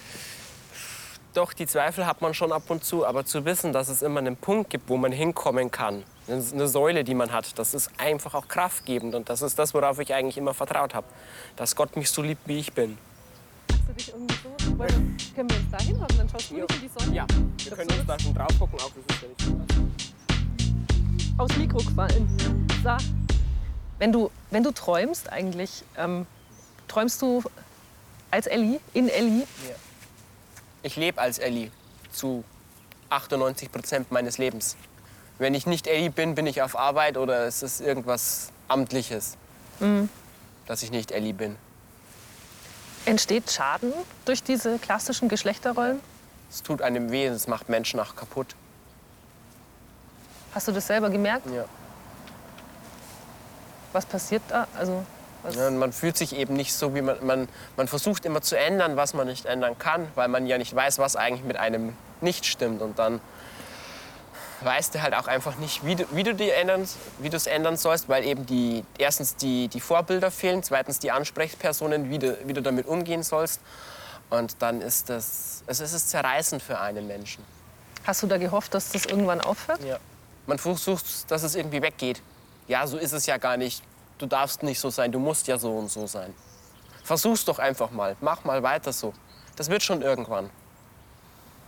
Doch, 1.35 1.53
die 1.53 1.67
Zweifel 1.67 2.07
hat 2.07 2.23
man 2.23 2.33
schon 2.33 2.51
ab 2.51 2.63
und 2.71 2.83
zu, 2.83 3.05
aber 3.05 3.27
zu 3.27 3.45
wissen, 3.45 3.75
dass 3.75 3.91
es 3.91 4.01
immer 4.01 4.21
einen 4.21 4.39
Punkt 4.39 4.71
gibt, 4.71 4.89
wo 4.89 4.97
man 4.97 5.13
hinkommen 5.13 5.71
kann, 5.71 6.03
eine 6.29 6.67
Säule, 6.67 7.05
die 7.05 7.13
man 7.15 7.31
hat, 7.31 7.59
das 7.59 7.75
ist 7.75 7.91
einfach 7.99 8.33
auch 8.33 8.49
kraftgebend 8.49 9.15
und 9.15 9.29
das 9.29 9.43
ist 9.43 9.59
das, 9.59 9.75
worauf 9.75 9.99
ich 9.99 10.15
eigentlich 10.15 10.39
immer 10.39 10.55
vertraut 10.55 10.95
habe, 10.95 11.07
dass 11.57 11.77
Gott 11.77 11.95
mich 11.95 12.09
so 12.09 12.23
liebt, 12.23 12.49
wie 12.49 12.61
ich 12.61 12.73
bin. 12.73 12.97
Hast 13.71 13.87
du 13.87 13.93
dich 13.93 14.15
irgendwie 14.15 14.35
so? 14.43 14.77
Können 15.35 15.51
wir 15.51 15.57
uns 15.59 15.71
da 15.71 15.79
hinhocken? 15.79 16.17
Dann 16.17 16.29
schaust 16.31 16.51
du 16.53 16.55
nicht 16.55 16.75
in 16.75 16.81
die 16.81 16.91
Sonne. 16.99 17.15
Ja, 17.15 17.27
wir 17.65 17.77
können 17.77 17.91
uns 17.91 18.07
da 18.07 18.19
schon 18.19 18.33
drauf 18.33 18.59
gucken, 18.59 18.79
auch 18.81 18.91
das 18.95 19.15
ist 19.15 19.23
ja 19.23 19.29
nicht 19.29 19.43
so 19.43 19.53
krass. 19.53 19.85
Aufs 21.37 21.57
Mikro 21.59 21.79
gefallen. 21.81 22.67
So. 22.83 23.24
Wenn 23.99 24.13
du, 24.13 24.31
wenn 24.51 24.63
du 24.63 24.73
träumst 24.73 25.31
eigentlich, 25.31 25.85
ähm, 25.97 26.27
träumst 26.89 27.23
du 27.23 27.43
als 28.31 28.47
Ellie, 28.47 28.81
in 28.93 29.09
Ellie? 29.09 29.47
Ich 30.83 30.97
lebe 30.97 31.21
als 31.21 31.39
Elli 31.39 31.71
zu 32.13 32.45
98 33.11 33.71
Prozent 33.71 34.11
meines 34.13 34.39
Lebens. 34.39 34.77
Wenn 35.39 35.55
ich 35.55 35.67
nicht 35.67 35.87
Elli 35.87 36.09
bin, 36.09 36.35
bin 36.35 36.47
ich 36.47 36.63
auf 36.63 36.77
Arbeit 36.77 37.17
oder 37.17 37.47
es 37.47 37.63
ist 37.63 37.81
irgendwas 37.81 38.51
Amtliches, 38.69 39.37
dass 40.67 40.83
ich 40.83 40.91
nicht 40.91 41.11
Elli 41.11 41.33
bin. 41.33 41.57
Entsteht 43.05 43.51
Schaden 43.51 43.93
durch 44.25 44.43
diese 44.43 44.79
klassischen 44.79 45.29
Geschlechterrollen? 45.29 46.01
Es 46.51 46.63
tut 46.63 46.83
einem 46.83 47.11
weh, 47.11 47.27
es 47.27 47.49
macht 47.49 47.69
Menschen 47.69 48.01
auch 48.01 48.15
kaputt. 48.17 48.55
Hast 50.55 50.69
du 50.69 50.73
das 50.73 50.87
selber 50.87 51.11
gemerkt? 51.11 51.47
Ja. 51.53 51.65
Was 53.95 54.05
passiert 54.05 54.43
da? 54.49 54.67
Also, 54.77 55.05
Ja, 55.53 55.71
man 55.71 55.93
fühlt 55.93 56.17
sich 56.17 56.35
eben 56.37 56.55
nicht 56.55 56.75
so, 56.75 56.95
wie 56.95 57.03
man, 57.03 57.25
man. 57.25 57.49
Man 57.77 57.89
versucht 57.89 58.25
immer 58.27 58.43
zu 58.43 58.59
ändern, 58.59 58.97
was 58.97 59.15
man 59.15 59.27
nicht 59.27 59.47
ändern 59.47 59.79
kann, 59.79 60.09
weil 60.15 60.29
man 60.29 60.47
ja 60.47 60.59
nicht 60.59 60.75
weiß, 60.75 60.99
was 60.99 61.17
eigentlich 61.17 61.45
mit 61.45 61.57
einem 61.57 61.97
nicht 62.21 62.45
stimmt. 62.45 62.83
Und 62.83 62.99
dann 62.99 63.21
weißt 64.63 64.95
du 64.95 65.03
halt 65.03 65.15
auch 65.15 65.27
einfach 65.27 65.57
nicht, 65.57 65.85
wie 65.85 65.97
du, 65.97 66.05
wie 66.13 66.23
du 66.23 66.35
die 66.35 66.51
ändern, 66.51 66.89
wie 67.19 67.29
du 67.31 67.37
es 67.37 67.47
ändern 67.47 67.77
sollst, 67.77 68.09
weil 68.09 68.25
eben 68.25 68.47
die, 68.47 68.85
erstens 68.99 69.37
die, 69.37 69.69
die 69.69 69.81
Vorbilder 69.81 70.31
fehlen, 70.31 70.63
zweitens 70.63 70.99
die 70.99 71.11
Ansprechpersonen, 71.11 72.11
wie 72.11 72.19
du, 72.19 72.37
wie 72.47 72.53
du 72.53 72.63
damit 72.63 72.87
umgehen 72.87 73.23
sollst. 73.23 73.61
Und 74.31 74.57
dann 74.61 74.81
ist 74.81 75.11
das, 75.11 75.63
es 75.67 75.81
ist 75.81 76.11
zerreißend 76.11 76.63
für 76.63 76.81
einen 76.81 77.07
Menschen. 77.07 77.45
hast 78.05 78.23
du 78.23 78.27
da 78.27 78.39
gehofft, 78.39 78.75
dass 78.75 78.91
das 78.91 79.05
irgendwann 79.07 79.41
aufhört? 79.41 79.83
Ja. 79.85 79.99
Man 80.47 80.59
versucht, 80.59 81.31
dass 81.31 81.43
es 81.43 81.55
irgendwie 81.55 81.83
weggeht. 81.83 82.23
Ja, 82.69 82.87
so 82.87 82.97
ist 82.99 83.13
es 83.13 83.27
ja 83.27 83.37
gar 83.37 83.57
nicht. 83.57 83.83
Du 84.19 84.27
darfst 84.27 84.63
nicht 84.63 84.81
so 84.81 84.91
sein, 84.91 85.11
du 85.13 85.19
musst 85.19 85.47
ja 85.49 85.59
so 85.59 85.77
und 85.77 85.91
so 85.91 86.07
sein. 86.07 86.35
Versuch's 87.03 87.45
doch 87.45 87.59
einfach 87.59 87.91
mal. 87.91 88.17
Mach 88.21 88.45
mal 88.45 88.63
weiter 88.63 88.93
so. 88.93 89.13
Das 89.57 89.69
wird 89.69 89.83
schon 89.83 90.03
irgendwann. 90.03 90.51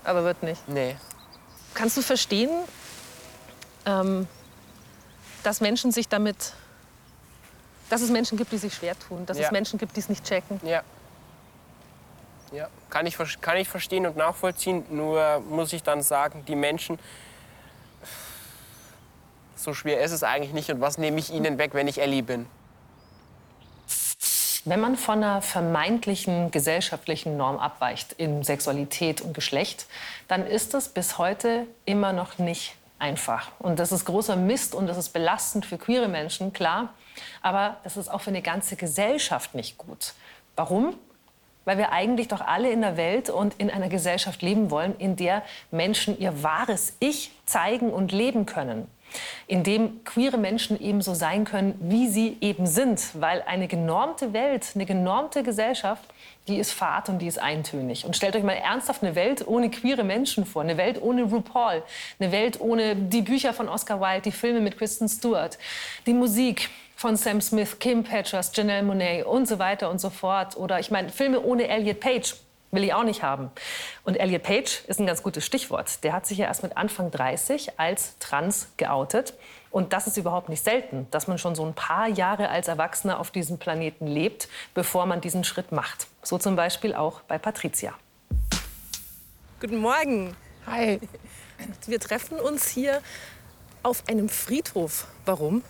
Aber 0.04 0.24
wird 0.24 0.42
nicht. 0.42 0.66
Nee. 0.68 0.96
Kannst 1.74 1.96
du 1.96 2.02
verstehen, 2.02 2.50
ähm, 3.84 4.26
dass 5.42 5.60
Menschen 5.60 5.92
sich 5.92 6.08
damit, 6.08 6.54
dass 7.90 8.00
es 8.00 8.10
Menschen 8.10 8.38
gibt, 8.38 8.52
die 8.52 8.58
sich 8.58 8.74
schwer 8.74 8.98
tun, 8.98 9.26
dass 9.26 9.38
Ja. 9.38 9.46
es 9.46 9.50
Menschen 9.52 9.78
gibt, 9.78 9.94
die 9.96 10.00
es 10.00 10.08
nicht 10.08 10.24
checken? 10.24 10.60
Ja. 10.64 10.82
Ja, 12.52 12.68
kann 12.90 13.06
ich, 13.06 13.18
kann 13.40 13.56
ich 13.56 13.68
verstehen 13.68 14.06
und 14.06 14.16
nachvollziehen. 14.16 14.84
Nur 14.88 15.40
muss 15.40 15.72
ich 15.72 15.82
dann 15.82 16.00
sagen, 16.02 16.44
die 16.46 16.54
Menschen, 16.54 16.98
so 19.56 19.74
schwer 19.74 20.00
ist 20.02 20.12
es 20.12 20.22
eigentlich 20.22 20.52
nicht. 20.52 20.70
Und 20.70 20.80
was 20.80 20.98
nehme 20.98 21.18
ich 21.18 21.32
ihnen 21.32 21.58
weg, 21.58 21.74
wenn 21.74 21.88
ich 21.88 22.00
Ellie 22.00 22.22
bin? 22.22 22.46
Wenn 24.64 24.80
man 24.80 24.96
von 24.96 25.22
einer 25.22 25.42
vermeintlichen 25.42 26.50
gesellschaftlichen 26.50 27.36
Norm 27.36 27.58
abweicht 27.58 28.12
in 28.14 28.42
Sexualität 28.42 29.20
und 29.20 29.32
Geschlecht, 29.32 29.86
dann 30.28 30.44
ist 30.44 30.74
es 30.74 30.88
bis 30.88 31.18
heute 31.18 31.66
immer 31.84 32.12
noch 32.12 32.38
nicht 32.38 32.74
einfach. 32.98 33.52
Und 33.60 33.78
das 33.78 33.92
ist 33.92 34.04
großer 34.04 34.34
Mist 34.34 34.74
und 34.74 34.88
das 34.88 34.96
ist 34.96 35.10
belastend 35.10 35.66
für 35.66 35.78
queere 35.78 36.08
Menschen, 36.08 36.52
klar. 36.52 36.92
Aber 37.42 37.76
das 37.84 37.96
ist 37.96 38.08
auch 38.08 38.20
für 38.20 38.30
eine 38.30 38.42
ganze 38.42 38.74
Gesellschaft 38.74 39.54
nicht 39.54 39.78
gut. 39.78 40.14
Warum? 40.56 40.96
Weil 41.64 41.78
wir 41.78 41.92
eigentlich 41.92 42.26
doch 42.26 42.40
alle 42.40 42.70
in 42.70 42.80
der 42.80 42.96
Welt 42.96 43.30
und 43.30 43.54
in 43.58 43.70
einer 43.70 43.88
Gesellschaft 43.88 44.42
leben 44.42 44.70
wollen, 44.70 44.96
in 44.98 45.14
der 45.14 45.42
Menschen 45.70 46.18
ihr 46.18 46.42
wahres 46.42 46.94
Ich 46.98 47.30
zeigen 47.44 47.90
und 47.90 48.10
leben 48.10 48.46
können 48.46 48.88
in 49.46 49.62
dem 49.62 50.04
queere 50.04 50.38
Menschen 50.38 50.80
eben 50.80 51.02
so 51.02 51.14
sein 51.14 51.44
können, 51.44 51.74
wie 51.80 52.08
sie 52.08 52.36
eben 52.40 52.66
sind. 52.66 53.20
Weil 53.20 53.42
eine 53.42 53.68
genormte 53.68 54.32
Welt, 54.32 54.72
eine 54.74 54.86
genormte 54.86 55.42
Gesellschaft, 55.42 56.04
die 56.48 56.58
ist 56.58 56.72
fad 56.72 57.08
und 57.08 57.20
die 57.20 57.26
ist 57.26 57.38
eintönig. 57.38 58.04
Und 58.04 58.16
stellt 58.16 58.36
euch 58.36 58.42
mal 58.42 58.52
ernsthaft 58.52 59.02
eine 59.02 59.14
Welt 59.14 59.46
ohne 59.46 59.70
queere 59.70 60.04
Menschen 60.04 60.46
vor, 60.46 60.62
eine 60.62 60.76
Welt 60.76 61.00
ohne 61.02 61.24
RuPaul, 61.24 61.82
eine 62.18 62.32
Welt 62.32 62.60
ohne 62.60 62.96
die 62.96 63.22
Bücher 63.22 63.52
von 63.52 63.68
Oscar 63.68 64.00
Wilde, 64.00 64.22
die 64.22 64.32
Filme 64.32 64.60
mit 64.60 64.78
Kristen 64.78 65.08
Stewart, 65.08 65.58
die 66.06 66.14
Musik 66.14 66.70
von 66.94 67.16
Sam 67.16 67.40
Smith, 67.40 67.78
Kim 67.78 68.04
Petras, 68.04 68.52
Janelle 68.54 68.82
Monet 68.82 69.26
und 69.26 69.46
so 69.46 69.58
weiter 69.58 69.90
und 69.90 70.00
so 70.00 70.08
fort. 70.08 70.56
Oder 70.56 70.80
ich 70.80 70.90
meine, 70.90 71.10
Filme 71.10 71.42
ohne 71.42 71.68
Elliot 71.68 72.00
Page 72.00 72.34
will 72.70 72.84
ich 72.84 72.94
auch 72.94 73.04
nicht 73.04 73.22
haben. 73.22 73.50
Und 74.04 74.16
Elliot 74.16 74.42
Page 74.42 74.84
ist 74.86 75.00
ein 75.00 75.06
ganz 75.06 75.22
gutes 75.22 75.44
Stichwort. 75.44 76.02
Der 76.04 76.12
hat 76.12 76.26
sich 76.26 76.38
ja 76.38 76.46
erst 76.46 76.62
mit 76.62 76.76
Anfang 76.76 77.10
30 77.10 77.78
als 77.78 78.18
trans 78.18 78.68
geoutet. 78.76 79.34
Und 79.70 79.92
das 79.92 80.06
ist 80.06 80.16
überhaupt 80.16 80.48
nicht 80.48 80.64
selten, 80.64 81.06
dass 81.10 81.26
man 81.26 81.38
schon 81.38 81.54
so 81.54 81.64
ein 81.64 81.74
paar 81.74 82.08
Jahre 82.08 82.48
als 82.48 82.68
Erwachsener 82.68 83.20
auf 83.20 83.30
diesem 83.30 83.58
Planeten 83.58 84.06
lebt, 84.06 84.48
bevor 84.74 85.06
man 85.06 85.20
diesen 85.20 85.44
Schritt 85.44 85.72
macht. 85.72 86.06
So 86.22 86.38
zum 86.38 86.56
Beispiel 86.56 86.94
auch 86.94 87.20
bei 87.22 87.38
Patricia. 87.38 87.92
Guten 89.60 89.78
Morgen. 89.78 90.36
Hi. 90.66 91.00
Wir 91.86 92.00
treffen 92.00 92.38
uns 92.38 92.68
hier 92.68 93.00
auf 93.82 94.02
einem 94.08 94.28
Friedhof. 94.28 95.06
Warum? 95.24 95.62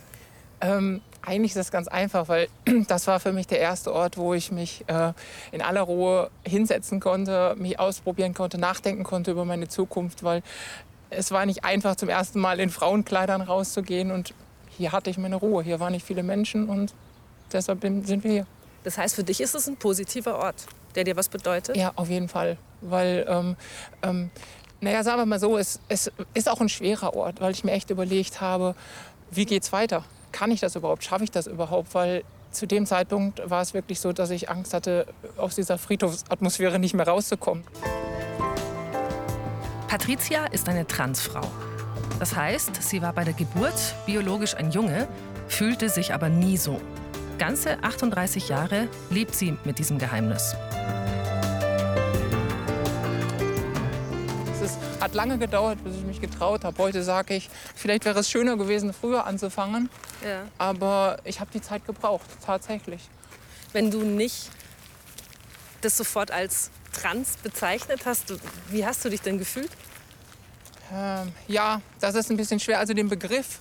Ähm, 0.60 1.02
eigentlich 1.26 1.50
ist 1.50 1.58
das 1.58 1.70
ganz 1.70 1.88
einfach, 1.88 2.28
weil 2.28 2.48
das 2.88 3.06
war 3.06 3.20
für 3.20 3.32
mich 3.32 3.46
der 3.46 3.58
erste 3.58 3.92
Ort, 3.92 4.16
wo 4.16 4.32
ich 4.32 4.52
mich 4.52 4.84
äh, 4.86 5.12
in 5.52 5.60
aller 5.60 5.82
Ruhe 5.82 6.30
hinsetzen 6.46 7.00
konnte, 7.00 7.54
mich 7.58 7.78
ausprobieren 7.78 8.32
konnte, 8.32 8.58
nachdenken 8.58 9.04
konnte 9.04 9.32
über 9.32 9.44
meine 9.44 9.68
Zukunft, 9.68 10.22
weil 10.22 10.42
es 11.10 11.30
war 11.30 11.46
nicht 11.46 11.64
einfach, 11.64 11.96
zum 11.96 12.08
ersten 12.08 12.40
Mal 12.40 12.60
in 12.60 12.70
Frauenkleidern 12.70 13.40
rauszugehen 13.40 14.10
und 14.10 14.34
hier 14.68 14.92
hatte 14.92 15.10
ich 15.10 15.18
meine 15.18 15.36
Ruhe. 15.36 15.62
Hier 15.62 15.80
waren 15.80 15.92
nicht 15.92 16.06
viele 16.06 16.22
Menschen 16.22 16.68
und 16.68 16.94
deshalb 17.52 17.80
sind 17.82 18.24
wir 18.24 18.30
hier. 18.30 18.46
Das 18.84 18.98
heißt, 18.98 19.14
für 19.14 19.24
dich 19.24 19.40
ist 19.40 19.54
es 19.54 19.66
ein 19.68 19.76
positiver 19.76 20.38
Ort, 20.38 20.66
der 20.94 21.04
dir 21.04 21.16
was 21.16 21.28
bedeutet? 21.28 21.76
Ja, 21.76 21.92
auf 21.96 22.08
jeden 22.08 22.28
Fall, 22.28 22.56
weil 22.80 23.26
ähm, 23.28 23.56
ähm, 24.02 24.30
naja, 24.80 25.02
sagen 25.02 25.20
wir 25.20 25.26
mal 25.26 25.40
so, 25.40 25.58
es, 25.58 25.80
es 25.88 26.12
ist 26.34 26.48
auch 26.48 26.60
ein 26.60 26.68
schwerer 26.68 27.14
Ort, 27.14 27.40
weil 27.40 27.52
ich 27.52 27.64
mir 27.64 27.72
echt 27.72 27.90
überlegt 27.90 28.40
habe, 28.40 28.74
wie 29.30 29.44
geht's 29.44 29.72
weiter? 29.72 30.04
Kann 30.36 30.50
ich 30.50 30.60
das 30.60 30.76
überhaupt, 30.76 31.02
schaffe 31.02 31.24
ich 31.24 31.30
das 31.30 31.46
überhaupt? 31.46 31.94
Weil 31.94 32.22
zu 32.50 32.66
dem 32.66 32.84
Zeitpunkt 32.84 33.48
war 33.48 33.62
es 33.62 33.72
wirklich 33.72 34.00
so, 34.00 34.12
dass 34.12 34.28
ich 34.28 34.50
Angst 34.50 34.74
hatte, 34.74 35.06
aus 35.38 35.54
dieser 35.54 35.78
Friedhofsatmosphäre 35.78 36.78
nicht 36.78 36.92
mehr 36.92 37.08
rauszukommen. 37.08 37.64
Patricia 39.88 40.44
ist 40.46 40.68
eine 40.68 40.86
Transfrau. 40.86 41.40
Das 42.18 42.36
heißt, 42.36 42.82
sie 42.82 43.00
war 43.00 43.14
bei 43.14 43.24
der 43.24 43.32
Geburt 43.32 43.94
biologisch 44.04 44.54
ein 44.54 44.70
Junge, 44.70 45.08
fühlte 45.48 45.88
sich 45.88 46.12
aber 46.12 46.28
nie 46.28 46.58
so. 46.58 46.82
Ganze 47.38 47.82
38 47.82 48.50
Jahre 48.50 48.88
lebt 49.08 49.34
sie 49.34 49.56
mit 49.64 49.78
diesem 49.78 49.96
Geheimnis. 49.96 50.54
Hat 55.06 55.14
lange 55.14 55.38
gedauert, 55.38 55.84
bis 55.84 55.94
ich 55.94 56.02
mich 56.02 56.20
getraut 56.20 56.64
habe. 56.64 56.76
Heute 56.78 57.04
sage 57.04 57.34
ich, 57.34 57.48
vielleicht 57.76 58.04
wäre 58.04 58.18
es 58.18 58.28
schöner 58.28 58.56
gewesen, 58.56 58.92
früher 58.92 59.24
anzufangen. 59.24 59.88
Ja. 60.24 60.42
Aber 60.58 61.18
ich 61.22 61.38
habe 61.38 61.48
die 61.54 61.60
Zeit 61.60 61.86
gebraucht, 61.86 62.26
tatsächlich. 62.44 63.08
Wenn 63.72 63.92
du 63.92 64.02
nicht 64.02 64.50
das 65.80 65.96
sofort 65.96 66.32
als 66.32 66.72
trans 66.92 67.36
bezeichnet 67.36 68.00
hast, 68.04 68.34
wie 68.70 68.84
hast 68.84 69.04
du 69.04 69.08
dich 69.08 69.20
denn 69.20 69.38
gefühlt? 69.38 69.70
Ähm, 70.92 71.32
ja, 71.46 71.80
das 72.00 72.16
ist 72.16 72.28
ein 72.32 72.36
bisschen 72.36 72.58
schwer. 72.58 72.80
Also 72.80 72.92
den 72.92 73.08
Begriff, 73.08 73.60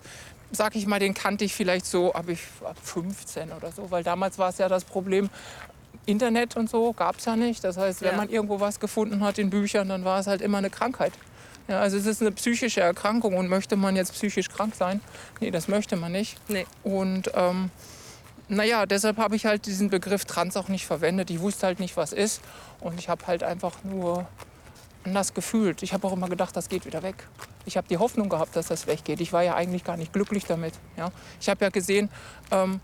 sag 0.51 0.75
ich 0.75 0.87
mal, 0.87 0.99
den 0.99 1.13
kannte 1.13 1.45
ich 1.45 1.53
vielleicht 1.53 1.85
so 1.85 2.11
ab 2.11 2.27
ich 2.27 2.39
ab 2.63 2.77
15 2.81 3.51
oder 3.51 3.71
so, 3.71 3.91
weil 3.91 4.01
damals 4.01 4.39
war 4.39 4.49
es 4.49 4.57
ja 4.57 4.67
das 4.67 4.83
Problem, 4.83 5.29
Internet 6.07 6.57
und 6.57 6.71
so 6.71 6.91
gab 6.93 7.19
es 7.19 7.25
ja 7.25 7.35
nicht. 7.35 7.63
Das 7.63 7.77
heißt, 7.77 8.01
wenn 8.01 8.13
ja. 8.13 8.17
man 8.17 8.29
irgendwo 8.29 8.59
was 8.59 8.79
gefunden 8.79 9.23
hat 9.23 9.37
in 9.37 9.51
Büchern, 9.51 9.89
dann 9.89 10.05
war 10.05 10.19
es 10.19 10.25
halt 10.25 10.41
immer 10.41 10.57
eine 10.57 10.71
Krankheit. 10.71 11.13
Ja, 11.67 11.79
also 11.79 11.97
es 11.97 12.05
ist 12.05 12.21
eine 12.21 12.31
psychische 12.31 12.81
Erkrankung 12.81 13.35
und 13.35 13.47
möchte 13.47 13.75
man 13.75 13.95
jetzt 13.95 14.13
psychisch 14.13 14.49
krank 14.49 14.75
sein? 14.75 15.01
Nee, 15.39 15.51
das 15.51 15.67
möchte 15.67 15.95
man 15.95 16.11
nicht. 16.11 16.37
Nee. 16.47 16.65
Und 16.83 17.31
ähm, 17.33 17.71
naja, 18.47 18.85
deshalb 18.85 19.17
habe 19.17 19.35
ich 19.35 19.45
halt 19.45 19.65
diesen 19.65 19.89
Begriff 19.89 20.25
Trans 20.25 20.55
auch 20.55 20.67
nicht 20.67 20.85
verwendet. 20.85 21.31
Ich 21.31 21.39
wusste 21.39 21.65
halt 21.65 21.79
nicht, 21.79 21.97
was 21.97 22.13
ist. 22.13 22.41
Und 22.79 22.99
ich 22.99 23.09
habe 23.09 23.25
halt 23.25 23.41
einfach 23.41 23.83
nur 23.83 24.27
anders 25.03 25.33
gefühlt. 25.33 25.81
Ich 25.81 25.93
habe 25.93 26.07
auch 26.07 26.13
immer 26.13 26.29
gedacht, 26.29 26.55
das 26.55 26.69
geht 26.69 26.85
wieder 26.85 27.01
weg. 27.01 27.27
Ich 27.65 27.77
habe 27.77 27.87
die 27.87 27.97
Hoffnung 27.97 28.29
gehabt, 28.29 28.55
dass 28.55 28.67
das 28.67 28.85
weggeht. 28.85 29.19
Ich 29.19 29.33
war 29.33 29.43
ja 29.43 29.55
eigentlich 29.55 29.83
gar 29.83 29.97
nicht 29.97 30.13
glücklich 30.13 30.45
damit. 30.45 30.73
Ja? 30.97 31.11
Ich 31.39 31.49
habe 31.49 31.65
ja 31.65 31.69
gesehen, 31.69 32.09
ähm, 32.51 32.79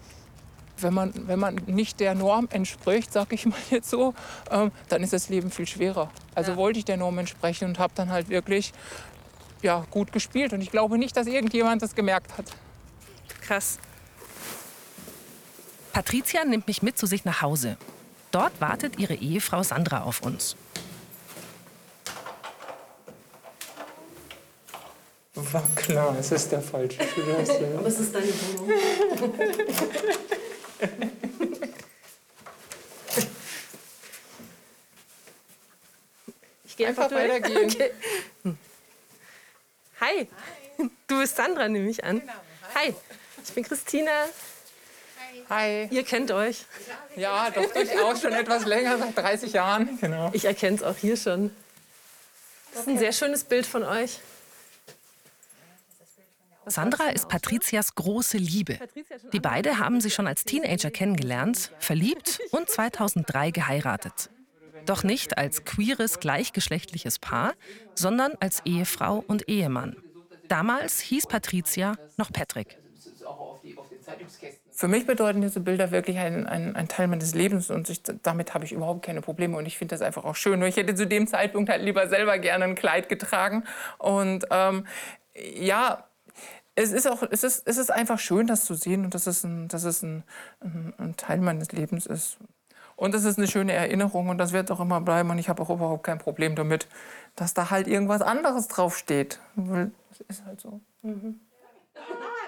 wenn 0.77 0.93
man, 0.93 1.13
wenn 1.27 1.39
man 1.39 1.55
nicht 1.67 1.99
der 1.99 2.15
Norm 2.15 2.47
entspricht, 2.51 3.11
sag 3.11 3.31
ich 3.33 3.45
mal 3.45 3.59
jetzt 3.69 3.89
so, 3.89 4.13
ähm, 4.49 4.71
dann 4.89 5.03
ist 5.03 5.13
das 5.13 5.29
Leben 5.29 5.51
viel 5.51 5.67
schwerer. 5.67 6.09
Also 6.35 6.51
ja. 6.51 6.57
wollte 6.57 6.79
ich 6.79 6.85
der 6.85 6.97
Norm 6.97 7.17
entsprechen 7.17 7.67
und 7.67 7.79
habe 7.79 7.93
dann 7.95 8.09
halt 8.09 8.29
wirklich 8.29 8.73
ja, 9.61 9.85
gut 9.91 10.11
gespielt. 10.11 10.53
Und 10.53 10.61
ich 10.61 10.71
glaube 10.71 10.97
nicht, 10.97 11.15
dass 11.15 11.27
irgendjemand 11.27 11.81
das 11.81 11.95
gemerkt 11.95 12.37
hat. 12.37 12.45
Krass. 13.41 13.79
Patricia 15.93 16.45
nimmt 16.45 16.67
mich 16.67 16.81
mit 16.81 16.97
zu 16.97 17.05
sich 17.05 17.25
nach 17.25 17.41
Hause. 17.41 17.77
Dort 18.31 18.61
wartet 18.61 18.97
ihre 18.97 19.15
Ehefrau 19.15 19.61
Sandra 19.61 20.03
auf 20.03 20.21
uns. 20.21 20.55
War 25.33 25.63
klar, 25.75 26.15
es 26.19 26.31
ist 26.31 26.51
der 26.51 26.61
falsche 26.61 26.99
Schlüssel. 27.03 27.75
Aber 27.77 27.87
es 27.87 27.99
ist 27.99 28.13
deine 28.13 28.27
Wohnung. 28.27 29.33
ich 36.65 36.77
gehe 36.77 36.87
einfach, 36.87 37.03
einfach 37.03 37.17
weitergehen. 37.17 37.69
Okay. 38.43 38.57
Hi. 39.99 40.27
Hi. 40.79 40.89
Du 41.07 41.19
bist 41.19 41.35
Sandra, 41.35 41.67
nehme 41.67 41.89
ich 41.89 42.03
an. 42.03 42.21
Genau. 42.21 42.33
Hi. 42.73 42.87
Hi. 42.87 42.95
Ich 43.43 43.53
bin 43.53 43.63
Christina. 43.63 44.11
Hi. 45.49 45.87
Ihr 45.91 46.03
kennt 46.03 46.31
euch. 46.31 46.65
Ja, 47.15 47.51
doch 47.51 47.71
durchaus 47.71 48.21
schon 48.21 48.33
etwas 48.33 48.65
länger, 48.65 48.97
seit 48.97 49.17
30 49.17 49.53
Jahren. 49.53 49.99
Genau. 49.99 50.31
Ich 50.33 50.45
erkenne 50.45 50.77
es 50.77 50.83
auch 50.83 50.97
hier 50.97 51.17
schon. 51.17 51.55
Das 52.71 52.81
ist 52.81 52.87
ein 52.87 52.97
sehr 52.97 53.11
schönes 53.11 53.43
Bild 53.43 53.65
von 53.65 53.83
euch. 53.83 54.19
Sandra 56.71 57.09
ist 57.09 57.27
Patrizias 57.27 57.95
große 57.95 58.37
Liebe. 58.37 58.79
Die 59.33 59.39
beiden 59.39 59.77
haben 59.77 59.99
sich 59.99 60.13
schon 60.13 60.25
als 60.25 60.45
Teenager 60.45 60.89
kennengelernt, 60.89 61.71
verliebt 61.79 62.39
und 62.51 62.69
2003 62.69 63.51
geheiratet. 63.51 64.29
Doch 64.85 65.03
nicht 65.03 65.37
als 65.37 65.65
queeres, 65.65 66.19
gleichgeschlechtliches 66.19 67.19
Paar, 67.19 67.53
sondern 67.93 68.33
als 68.39 68.61
Ehefrau 68.65 69.23
und 69.27 69.47
Ehemann. 69.49 69.97
Damals 70.47 70.99
hieß 71.01 71.27
Patricia 71.27 71.97
noch 72.17 72.31
Patrick. 72.31 72.77
Für 74.71 74.87
mich 74.87 75.05
bedeuten 75.05 75.41
diese 75.41 75.59
Bilder 75.59 75.91
wirklich 75.91 76.17
ein, 76.17 76.47
ein, 76.47 76.75
ein 76.75 76.87
Teil 76.87 77.07
meines 77.07 77.35
Lebens 77.35 77.69
und 77.69 77.89
ich, 77.89 78.01
damit 78.23 78.53
habe 78.53 78.65
ich 78.65 78.71
überhaupt 78.71 79.05
keine 79.05 79.21
Probleme 79.21 79.57
und 79.57 79.65
ich 79.65 79.77
finde 79.77 79.93
das 79.93 80.01
einfach 80.01 80.23
auch 80.23 80.35
schön. 80.35 80.61
Ich 80.63 80.77
hätte 80.77 80.95
zu 80.95 81.05
dem 81.05 81.27
Zeitpunkt 81.27 81.69
halt 81.69 81.83
lieber 81.83 82.07
selber 82.07 82.39
gerne 82.39 82.63
ein 82.65 82.75
Kleid 82.75 83.09
getragen 83.09 83.65
und 83.99 84.45
ähm, 84.49 84.87
ja, 85.35 86.07
es 86.75 86.91
ist 86.91 87.07
auch, 87.07 87.23
es 87.29 87.43
ist, 87.43 87.67
es 87.67 87.77
ist 87.77 87.91
einfach 87.91 88.19
schön, 88.19 88.47
das 88.47 88.65
zu 88.65 88.75
sehen 88.75 89.05
und 89.05 89.13
dass 89.13 89.27
es 89.27 89.43
ein, 89.43 89.67
dass 89.67 89.83
es 89.83 90.01
ein, 90.03 90.23
ein, 90.61 90.93
ein 90.97 91.17
Teil 91.17 91.39
meines 91.39 91.71
Lebens 91.71 92.05
ist. 92.05 92.37
Und 92.95 93.15
das 93.15 93.23
ist 93.23 93.37
eine 93.37 93.47
schöne 93.47 93.73
Erinnerung 93.73 94.29
und 94.29 94.37
das 94.37 94.53
wird 94.53 94.69
auch 94.69 94.79
immer 94.79 95.01
bleiben. 95.01 95.31
Und 95.31 95.39
ich 95.39 95.49
habe 95.49 95.61
auch 95.63 95.69
überhaupt 95.69 96.03
kein 96.03 96.19
Problem 96.19 96.55
damit, 96.55 96.87
dass 97.35 97.53
da 97.53 97.71
halt 97.71 97.87
irgendwas 97.87 98.21
anderes 98.21 98.67
draufsteht. 98.67 99.39
Weil 99.55 99.91
es 100.11 100.21
ist 100.21 100.45
halt 100.45 100.61
so. 100.61 100.79
Mhm. 101.01 101.39
Ah, 101.95 101.99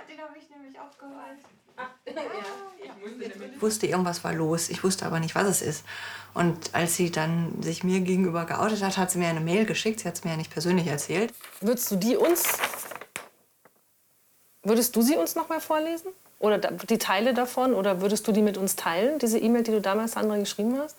den 0.07 0.21
habe 0.21 0.37
ich 0.37 0.49
nämlich 0.49 0.79
auch 0.79 0.95
geholt. 0.97 1.39
Ich 3.55 3.61
wusste, 3.61 3.87
irgendwas 3.87 4.23
war 4.23 4.33
los. 4.33 4.69
Ich 4.69 4.83
wusste 4.83 5.05
aber 5.05 5.19
nicht, 5.19 5.35
was 5.35 5.47
es 5.47 5.61
ist. 5.61 5.85
Und 6.33 6.73
als 6.73 6.95
sie 6.95 7.11
dann 7.11 7.61
sich 7.61 7.83
mir 7.83 7.99
gegenüber 8.01 8.45
geoutet 8.45 8.81
hat, 8.83 8.97
hat 8.97 9.11
sie 9.11 9.19
mir 9.19 9.27
eine 9.27 9.41
Mail 9.41 9.65
geschickt. 9.65 10.01
Sie 10.01 10.07
hat 10.07 10.15
es 10.15 10.23
mir 10.23 10.31
ja 10.31 10.37
nicht 10.37 10.51
persönlich 10.51 10.87
erzählt. 10.87 11.33
Würdest 11.61 11.91
du 11.91 11.95
die 11.95 12.15
uns. 12.15 12.43
Würdest 14.63 14.95
du 14.95 15.01
sie 15.01 15.15
uns 15.17 15.35
noch 15.35 15.49
mal 15.49 15.59
vorlesen? 15.59 16.11
Oder 16.39 16.57
die 16.57 16.97
Teile 16.97 17.33
davon? 17.33 17.73
Oder 17.73 18.01
würdest 18.01 18.27
du 18.27 18.31
die 18.31 18.41
mit 18.41 18.57
uns 18.57 18.75
teilen, 18.75 19.19
diese 19.19 19.37
E-Mail, 19.37 19.63
die 19.63 19.71
du 19.71 19.81
damals 19.81 20.13
Sandra 20.13 20.37
geschrieben 20.37 20.77
hast? 20.79 20.97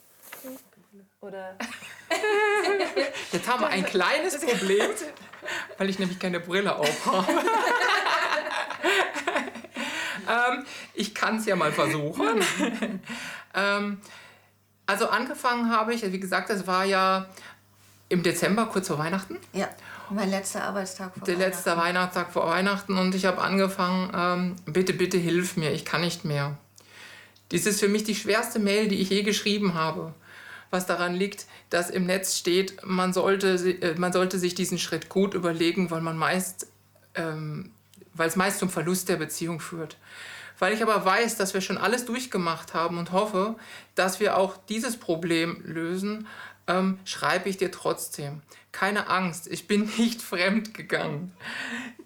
Oder. 1.20 1.56
Jetzt 3.32 3.48
haben 3.48 3.62
wir 3.62 3.68
ein 3.68 3.84
kleines 3.84 4.38
Problem, 4.38 4.90
weil 5.78 5.88
ich 5.90 5.98
nämlich 5.98 6.18
keine 6.18 6.40
Brille 6.40 6.76
auf 6.76 7.06
habe. 7.06 7.32
ähm, 10.28 10.66
ich 10.92 11.14
kann 11.14 11.36
es 11.38 11.46
ja 11.46 11.56
mal 11.56 11.72
versuchen. 11.72 12.42
ähm, 13.54 14.00
also 14.86 15.08
angefangen 15.08 15.70
habe 15.70 15.94
ich, 15.94 16.02
wie 16.12 16.20
gesagt, 16.20 16.50
das 16.50 16.66
war 16.66 16.84
ja 16.84 17.26
im 18.10 18.22
Dezember, 18.22 18.66
kurz 18.66 18.88
vor 18.88 18.98
Weihnachten. 18.98 19.38
Ja, 19.52 19.68
mein 20.10 20.30
letzter 20.30 20.64
Arbeitstag 20.64 21.14
vor 21.14 21.24
Der 21.24 21.36
letzte 21.36 21.76
Weihnachtstag 21.76 22.32
vor 22.32 22.46
Weihnachten 22.46 22.98
und 22.98 23.14
ich 23.14 23.24
habe 23.24 23.40
angefangen, 23.40 24.10
ähm, 24.14 24.56
bitte, 24.72 24.92
bitte 24.92 25.18
hilf 25.18 25.56
mir, 25.56 25.72
ich 25.72 25.84
kann 25.84 26.00
nicht 26.00 26.24
mehr. 26.24 26.56
Dies 27.50 27.66
ist 27.66 27.80
für 27.80 27.88
mich 27.88 28.04
die 28.04 28.14
schwerste 28.14 28.58
Mail, 28.58 28.88
die 28.88 29.00
ich 29.00 29.10
je 29.10 29.22
geschrieben 29.22 29.74
habe. 29.74 30.14
Was 30.70 30.86
daran 30.86 31.14
liegt, 31.14 31.46
dass 31.70 31.90
im 31.90 32.06
Netz 32.06 32.36
steht, 32.36 32.84
man 32.84 33.12
sollte, 33.12 33.54
äh, 33.54 33.94
man 33.98 34.12
sollte 34.12 34.38
sich 34.38 34.54
diesen 34.54 34.78
Schritt 34.78 35.08
gut 35.08 35.34
überlegen, 35.34 35.90
weil 35.90 36.00
man 36.00 36.16
meist, 36.16 36.66
ähm, 37.14 37.70
weil 38.12 38.28
es 38.28 38.36
meist 38.36 38.58
zum 38.58 38.70
Verlust 38.70 39.08
der 39.08 39.16
Beziehung 39.16 39.60
führt. 39.60 39.96
Weil 40.58 40.72
ich 40.72 40.82
aber 40.82 41.04
weiß, 41.04 41.36
dass 41.36 41.54
wir 41.54 41.60
schon 41.60 41.78
alles 41.78 42.06
durchgemacht 42.06 42.74
haben 42.74 42.98
und 42.98 43.12
hoffe, 43.12 43.56
dass 43.94 44.20
wir 44.20 44.36
auch 44.36 44.56
dieses 44.68 44.96
Problem 44.96 45.62
lösen, 45.64 46.26
ähm, 46.66 46.98
schreibe 47.04 47.48
ich 47.48 47.56
dir 47.56 47.70
trotzdem. 47.70 48.42
Keine 48.72 49.08
Angst, 49.08 49.46
ich 49.46 49.66
bin 49.66 49.90
nicht 49.98 50.22
fremd 50.22 50.74
gegangen. 50.74 51.32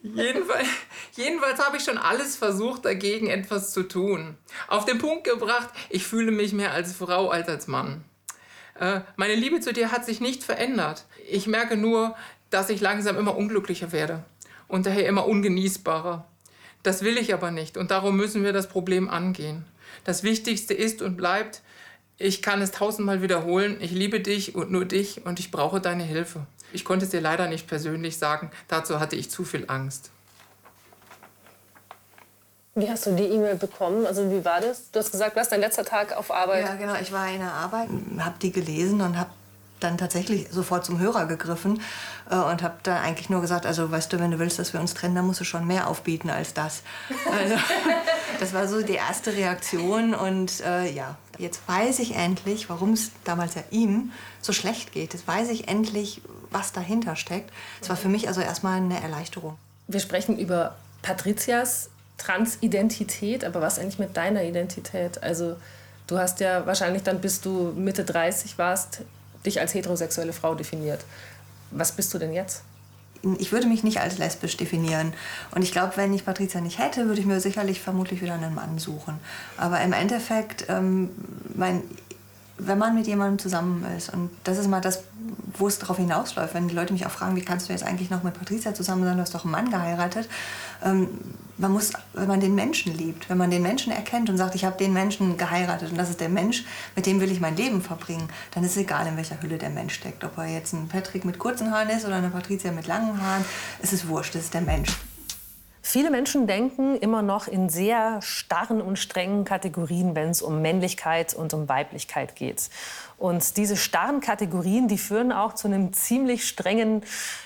Jedenfalls, 0.03 0.68
jedenfalls 1.16 1.64
habe 1.64 1.77
ich 1.77 1.85
schon 1.85 1.99
alles 1.99 2.37
versucht, 2.37 2.85
dagegen 2.85 3.29
etwas 3.29 3.73
zu 3.73 3.83
tun. 3.83 4.37
Auf 4.68 4.85
den 4.85 4.99
Punkt 4.99 5.25
gebracht, 5.25 5.71
ich 5.90 6.07
fühle 6.07 6.31
mich 6.31 6.53
mehr 6.53 6.73
als 6.73 6.94
Frau 6.94 7.31
als 7.31 7.49
als 7.49 7.66
Mann. 7.66 8.05
Äh, 8.79 9.01
meine 9.16 9.35
Liebe 9.35 9.61
zu 9.61 9.73
dir 9.73 9.90
hat 9.90 10.05
sich 10.05 10.21
nicht 10.21 10.44
verändert. 10.44 11.07
Ich 11.29 11.47
merke 11.47 11.77
nur, 11.77 12.14
dass 12.51 12.71
ich 12.71 12.81
langsam 12.81 13.16
immer 13.16 13.37
unglücklicher 13.37 13.92
werde 13.92 14.25
und 14.68 14.87
daher 14.87 15.07
immer 15.07 15.27
ungenießbarer. 15.27 16.27
Das 16.83 17.03
will 17.03 17.18
ich 17.18 17.35
aber 17.35 17.51
nicht 17.51 17.77
und 17.77 17.90
darum 17.90 18.16
müssen 18.16 18.44
wir 18.44 18.53
das 18.53 18.68
Problem 18.68 19.09
angehen. 19.11 19.66
Das 20.05 20.23
Wichtigste 20.23 20.75
ist 20.75 21.03
und 21.03 21.16
bleibt, 21.16 21.62
ich 22.18 22.42
kann 22.42 22.61
es 22.61 22.72
tausendmal 22.72 23.22
wiederholen, 23.22 23.78
ich 23.81 23.92
liebe 23.92 24.20
dich 24.20 24.54
und 24.54 24.70
nur 24.70 24.85
dich 24.85 25.24
und 25.24 25.38
ich 25.38 25.50
brauche 25.50 25.81
deine 25.81 26.02
Hilfe. 26.02 26.40
Ich 26.72 26.85
konnte 26.85 27.04
es 27.04 27.11
dir 27.11 27.20
leider 27.20 27.48
nicht 27.48 27.66
persönlich 27.66 28.18
sagen, 28.18 28.50
dazu 28.66 29.00
hatte 29.00 29.16
ich 29.16 29.31
zu 29.31 29.44
viel 29.44 29.64
Angst. 29.68 30.11
Wie 32.74 32.88
hast 32.88 33.07
du 33.07 33.16
die 33.16 33.24
E-Mail 33.24 33.57
bekommen? 33.57 34.07
Also 34.07 34.31
wie 34.31 34.44
war 34.44 34.61
das? 34.61 34.90
Du 34.90 35.00
hast 35.00 35.11
gesagt, 35.11 35.35
du 35.35 35.40
hast 35.40 35.50
dein 35.50 35.61
letzter 35.61 35.85
Tag 35.85 36.16
auf 36.16 36.31
Arbeit. 36.31 36.64
Ja, 36.64 36.74
genau. 36.74 36.94
Ich 37.00 37.11
war 37.11 37.28
in 37.28 37.40
der 37.40 37.52
Arbeit, 37.52 37.88
habe 38.18 38.37
die 38.40 38.52
gelesen 38.52 39.00
und 39.00 39.18
habe 39.18 39.31
dann 39.81 39.96
tatsächlich 39.96 40.48
sofort 40.50 40.85
zum 40.85 40.98
Hörer 40.98 41.26
gegriffen 41.26 41.81
äh, 42.31 42.37
und 42.37 42.62
habe 42.62 42.74
dann 42.83 42.98
eigentlich 42.98 43.31
nur 43.31 43.40
gesagt, 43.40 43.66
also 43.66 43.90
weißt 43.90 44.12
du, 44.12 44.20
wenn 44.20 44.31
du 44.31 44.38
willst, 44.38 44.59
dass 44.59 44.72
wir 44.72 44.81
uns 44.81 44.94
trennen, 44.94 45.14
dann 45.14 45.26
musst 45.26 45.40
du 45.40 45.44
schon 45.44 45.66
mehr 45.66 45.88
aufbieten 45.88 46.31
als 46.31 46.54
das. 46.54 46.83
Also, 47.31 47.54
das 48.40 48.52
war 48.52 48.68
so 48.68 48.83
die 48.83 48.94
erste 48.94 49.33
Reaktion 49.33 50.14
und 50.14 50.61
äh, 50.61 50.90
ja, 50.90 51.16
jetzt 51.38 51.66
weiß 51.66 51.98
ich 52.01 52.14
endlich, 52.16 52.68
warum 52.68 52.92
es 52.92 53.11
damals 53.24 53.55
ja 53.55 53.62
ihm 53.70 54.12
so 54.42 54.53
schlecht 54.53 54.92
geht. 54.92 55.14
Jetzt 55.14 55.27
weiß 55.27 55.48
ich 55.51 55.68
endlich, 55.68 56.20
was 56.51 56.72
dahinter 56.72 57.16
steckt. 57.16 57.51
Es 57.81 57.88
war 57.88 57.96
für 57.96 58.09
mich 58.09 58.29
also 58.29 58.40
erstmal 58.40 58.79
eine 58.79 59.01
Erleichterung. 59.01 59.57
Wir 59.87 60.01
sprechen 60.01 60.38
über 60.38 60.77
Patrizias 61.03 61.90
Transidentität, 62.18 63.44
aber 63.44 63.61
was 63.61 63.79
eigentlich 63.79 63.98
mit 63.98 64.16
deiner 64.16 64.42
Identität? 64.42 65.22
Also 65.22 65.57
du 66.09 66.18
hast 66.18 66.40
ja 66.40 66.66
wahrscheinlich 66.66 67.05
dann, 67.05 67.20
bis 67.20 67.40
du 67.40 67.72
Mitte 67.77 68.05
30 68.05 68.59
warst, 68.59 69.03
dich 69.46 69.61
als 69.61 69.72
heterosexuelle 69.72 70.33
Frau 70.33 70.55
definiert. 70.55 71.05
Was 71.70 71.92
bist 71.92 72.12
du 72.12 72.18
denn 72.18 72.33
jetzt? 72.33 72.62
Ich 73.38 73.52
würde 73.52 73.66
mich 73.66 73.83
nicht 73.83 74.00
als 74.00 74.18
lesbisch 74.18 74.57
definieren. 74.57 75.12
Und 75.54 75.62
ich 75.62 75.72
glaube, 75.72 75.92
wenn 75.96 76.14
ich 76.14 76.24
Patricia 76.24 76.61
nicht 76.61 76.78
hätte, 76.78 77.07
würde 77.07 77.20
ich 77.20 77.26
mir 77.26 77.40
sicherlich 77.40 77.81
vermutlich 77.81 78.22
wieder 78.22 78.35
einen 78.35 78.54
Mann 78.54 78.78
suchen. 78.78 79.18
Aber 79.57 79.81
im 79.81 79.92
Endeffekt, 79.92 80.66
ähm, 80.68 81.11
mein, 81.54 81.83
wenn 82.59 82.79
man 82.79 82.94
mit 82.94 83.07
jemandem 83.07 83.38
zusammen 83.38 83.85
ist, 83.97 84.12
und 84.12 84.31
das 84.44 84.59
ist 84.59 84.68
mal 84.68 84.81
das, 84.81 85.05
wo 85.57 85.68
es 85.68 85.79
darauf 85.79 85.97
hinausläuft, 85.97 86.55
wenn 86.55 86.68
die 86.68 86.75
Leute 86.75 86.92
mich 86.92 87.07
auch 87.07 87.11
fragen, 87.11 87.37
wie 87.37 87.40
kannst 87.40 87.68
du 87.68 87.73
jetzt 87.73 87.85
eigentlich 87.85 88.11
noch 88.11 88.23
mit 88.23 88.35
Patricia 88.35 88.75
zusammen 88.75 89.05
sein, 89.05 89.16
du 89.16 89.23
hast 89.23 89.35
doch 89.35 89.44
einen 89.44 89.53
Mann 89.53 89.71
geheiratet. 89.71 90.29
Ähm, 90.85 91.09
man 91.57 91.73
muss, 91.73 91.92
wenn 92.12 92.29
man 92.29 92.40
den 92.40 92.55
Menschen 92.55 92.97
liebt, 92.97 93.29
wenn 93.29 93.38
man 93.38 93.51
den 93.51 93.62
Menschen 93.62 93.92
erkennt 93.92 94.31
und 94.31 94.37
sagt, 94.37 94.55
ich 94.55 94.64
habe 94.64 94.77
den 94.79 94.92
Menschen 94.92 95.37
geheiratet 95.37 95.90
und 95.90 95.99
das 95.99 96.11
ist 96.11 96.21
der 96.21 96.29
Mensch, 96.29 96.64
mit 96.94 97.07
dem 97.07 97.21
will 97.21 97.33
ich 97.33 97.40
mein 97.40 97.57
Leben 97.57 97.83
verbringen, 97.83 98.29
dann 98.53 98.62
ist 98.62 98.73
es 98.73 98.77
egal, 98.77 99.07
in 99.07 99.16
welcher 99.16 99.42
Hülle 99.42 99.59
der 99.59 99.71
Mensch 99.71 99.94
steckt. 99.94 100.23
Ob 100.25 100.38
er 100.38 100.47
jetzt 100.47 100.73
ein 100.73 100.88
Patrick 100.88 101.25
mit 101.25 101.38
kurzen 101.38 101.73
Haaren 101.73 101.90
ist 101.90 102.05
oder 102.05 102.16
eine 102.16 102.31
Patricia 102.31 102.71
mit 102.71 102.87
langen 102.87 103.21
Haaren, 103.21 103.44
es 103.83 103.92
ist 103.92 104.09
wurscht, 104.09 104.35
es 104.37 104.44
ist 104.44 104.55
der 104.55 104.62
Mensch. 104.62 104.97
Viele 105.90 106.11
Menschen 106.11 106.46
denken 106.46 106.98
immer 106.98 107.22
noch 107.22 107.48
in 107.48 107.70
sehr 107.70 108.20
starren 108.20 108.83
und 108.83 108.98
strengen 108.98 109.46
Kategorien, 109.46 110.14
wenn 110.14 110.29
es 110.29 110.42
um 110.42 110.61
Männlichkeit 110.61 111.33
und 111.33 111.55
um 111.55 111.66
Weiblichkeit 111.66 112.37
geht. 112.37 112.68
Und 113.16 113.57
diese 113.57 113.74
starren 113.74 114.20
Kategorien, 114.20 114.88
die 114.88 114.98
führen 114.98 115.33
auch 115.33 115.55
zu 115.55 115.66
einem 115.66 115.94
ziemlich 115.94 116.46
strengen, 116.46 117.05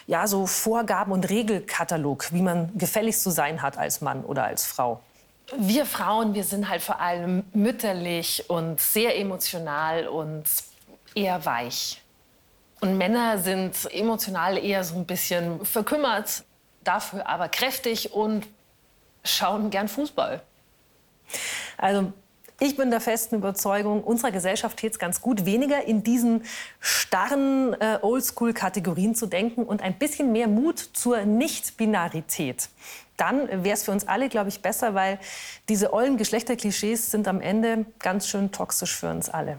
ja, 0.09 0.27
so 0.27 0.49
Vorgaben 0.49 1.13
und 1.13 1.31
Regelkatalog, 1.31 2.33
wie 2.33 2.43
man 2.43 2.77
gefälligst 2.77 3.23
zu 3.23 3.31
sein 3.31 3.63
hat 3.63 3.79
als 3.79 4.01
Mann 4.01 4.25
oder 4.25 4.43
als 4.43 4.67
Frau. 4.67 4.99
Wir 5.57 5.87
Frauen, 5.87 6.35
wir 6.35 6.43
sind 6.43 6.69
halt 6.69 6.83
vor 6.83 7.01
allem 7.01 7.45
mütterlich 7.53 8.51
und 8.51 8.81
sehr 8.81 9.17
emotional 9.21 10.09
und 10.09 10.43
eher 11.15 11.45
weich. 11.45 12.03
Und 12.81 12.99
Männer 12.99 13.39
sind 13.39 13.89
emotional 13.93 14.59
eher 14.59 14.83
so 14.83 14.97
ein 14.97 15.07
bisschen 15.07 15.65
verkümmert 15.65 16.43
dafür 16.85 17.29
aber 17.29 17.49
kräftig 17.49 18.13
und 18.13 18.47
schauen 19.25 19.71
gern 19.71 19.89
Fußball. 19.89 20.43
Also 21.79 22.13
ich 22.61 22.77
bin 22.77 22.91
der 22.91 23.01
festen 23.01 23.37
Überzeugung, 23.37 24.05
unserer 24.05 24.31
Gesellschaft 24.31 24.81
geht 24.81 24.93
es 24.93 24.99
ganz 25.01 25.21
gut, 25.21 25.45
weniger 25.45 25.85
in 25.85 26.05
diesen 26.05 26.45
starren 26.79 27.75
äh, 27.81 27.99
Oldschool-Kategorien 28.03 29.17
zu 29.17 29.27
denken 29.27 29.65
und 29.65 29.83
ein 29.83 29.99
bisschen 29.99 30.31
mehr 30.31 30.47
Mut 30.47 30.79
zur 30.79 31.25
Nicht-Binarität. 31.25 32.69
Dann 33.17 33.65
wäre 33.65 33.75
es 33.75 33.83
für 33.83 33.91
uns 33.91 34.07
alle, 34.07 34.29
glaube 34.29 34.49
ich, 34.49 34.63
besser, 34.63 34.95
weil 34.95 35.19
diese 35.69 35.93
ollen 35.93 36.17
Geschlechterklischees 36.17 37.11
sind 37.11 37.27
am 37.27 37.41
Ende 37.41 37.85
ganz 37.99 38.29
schön 38.29 38.53
toxisch 38.53 38.95
für 38.95 39.11
uns 39.11 39.29
alle. 39.29 39.59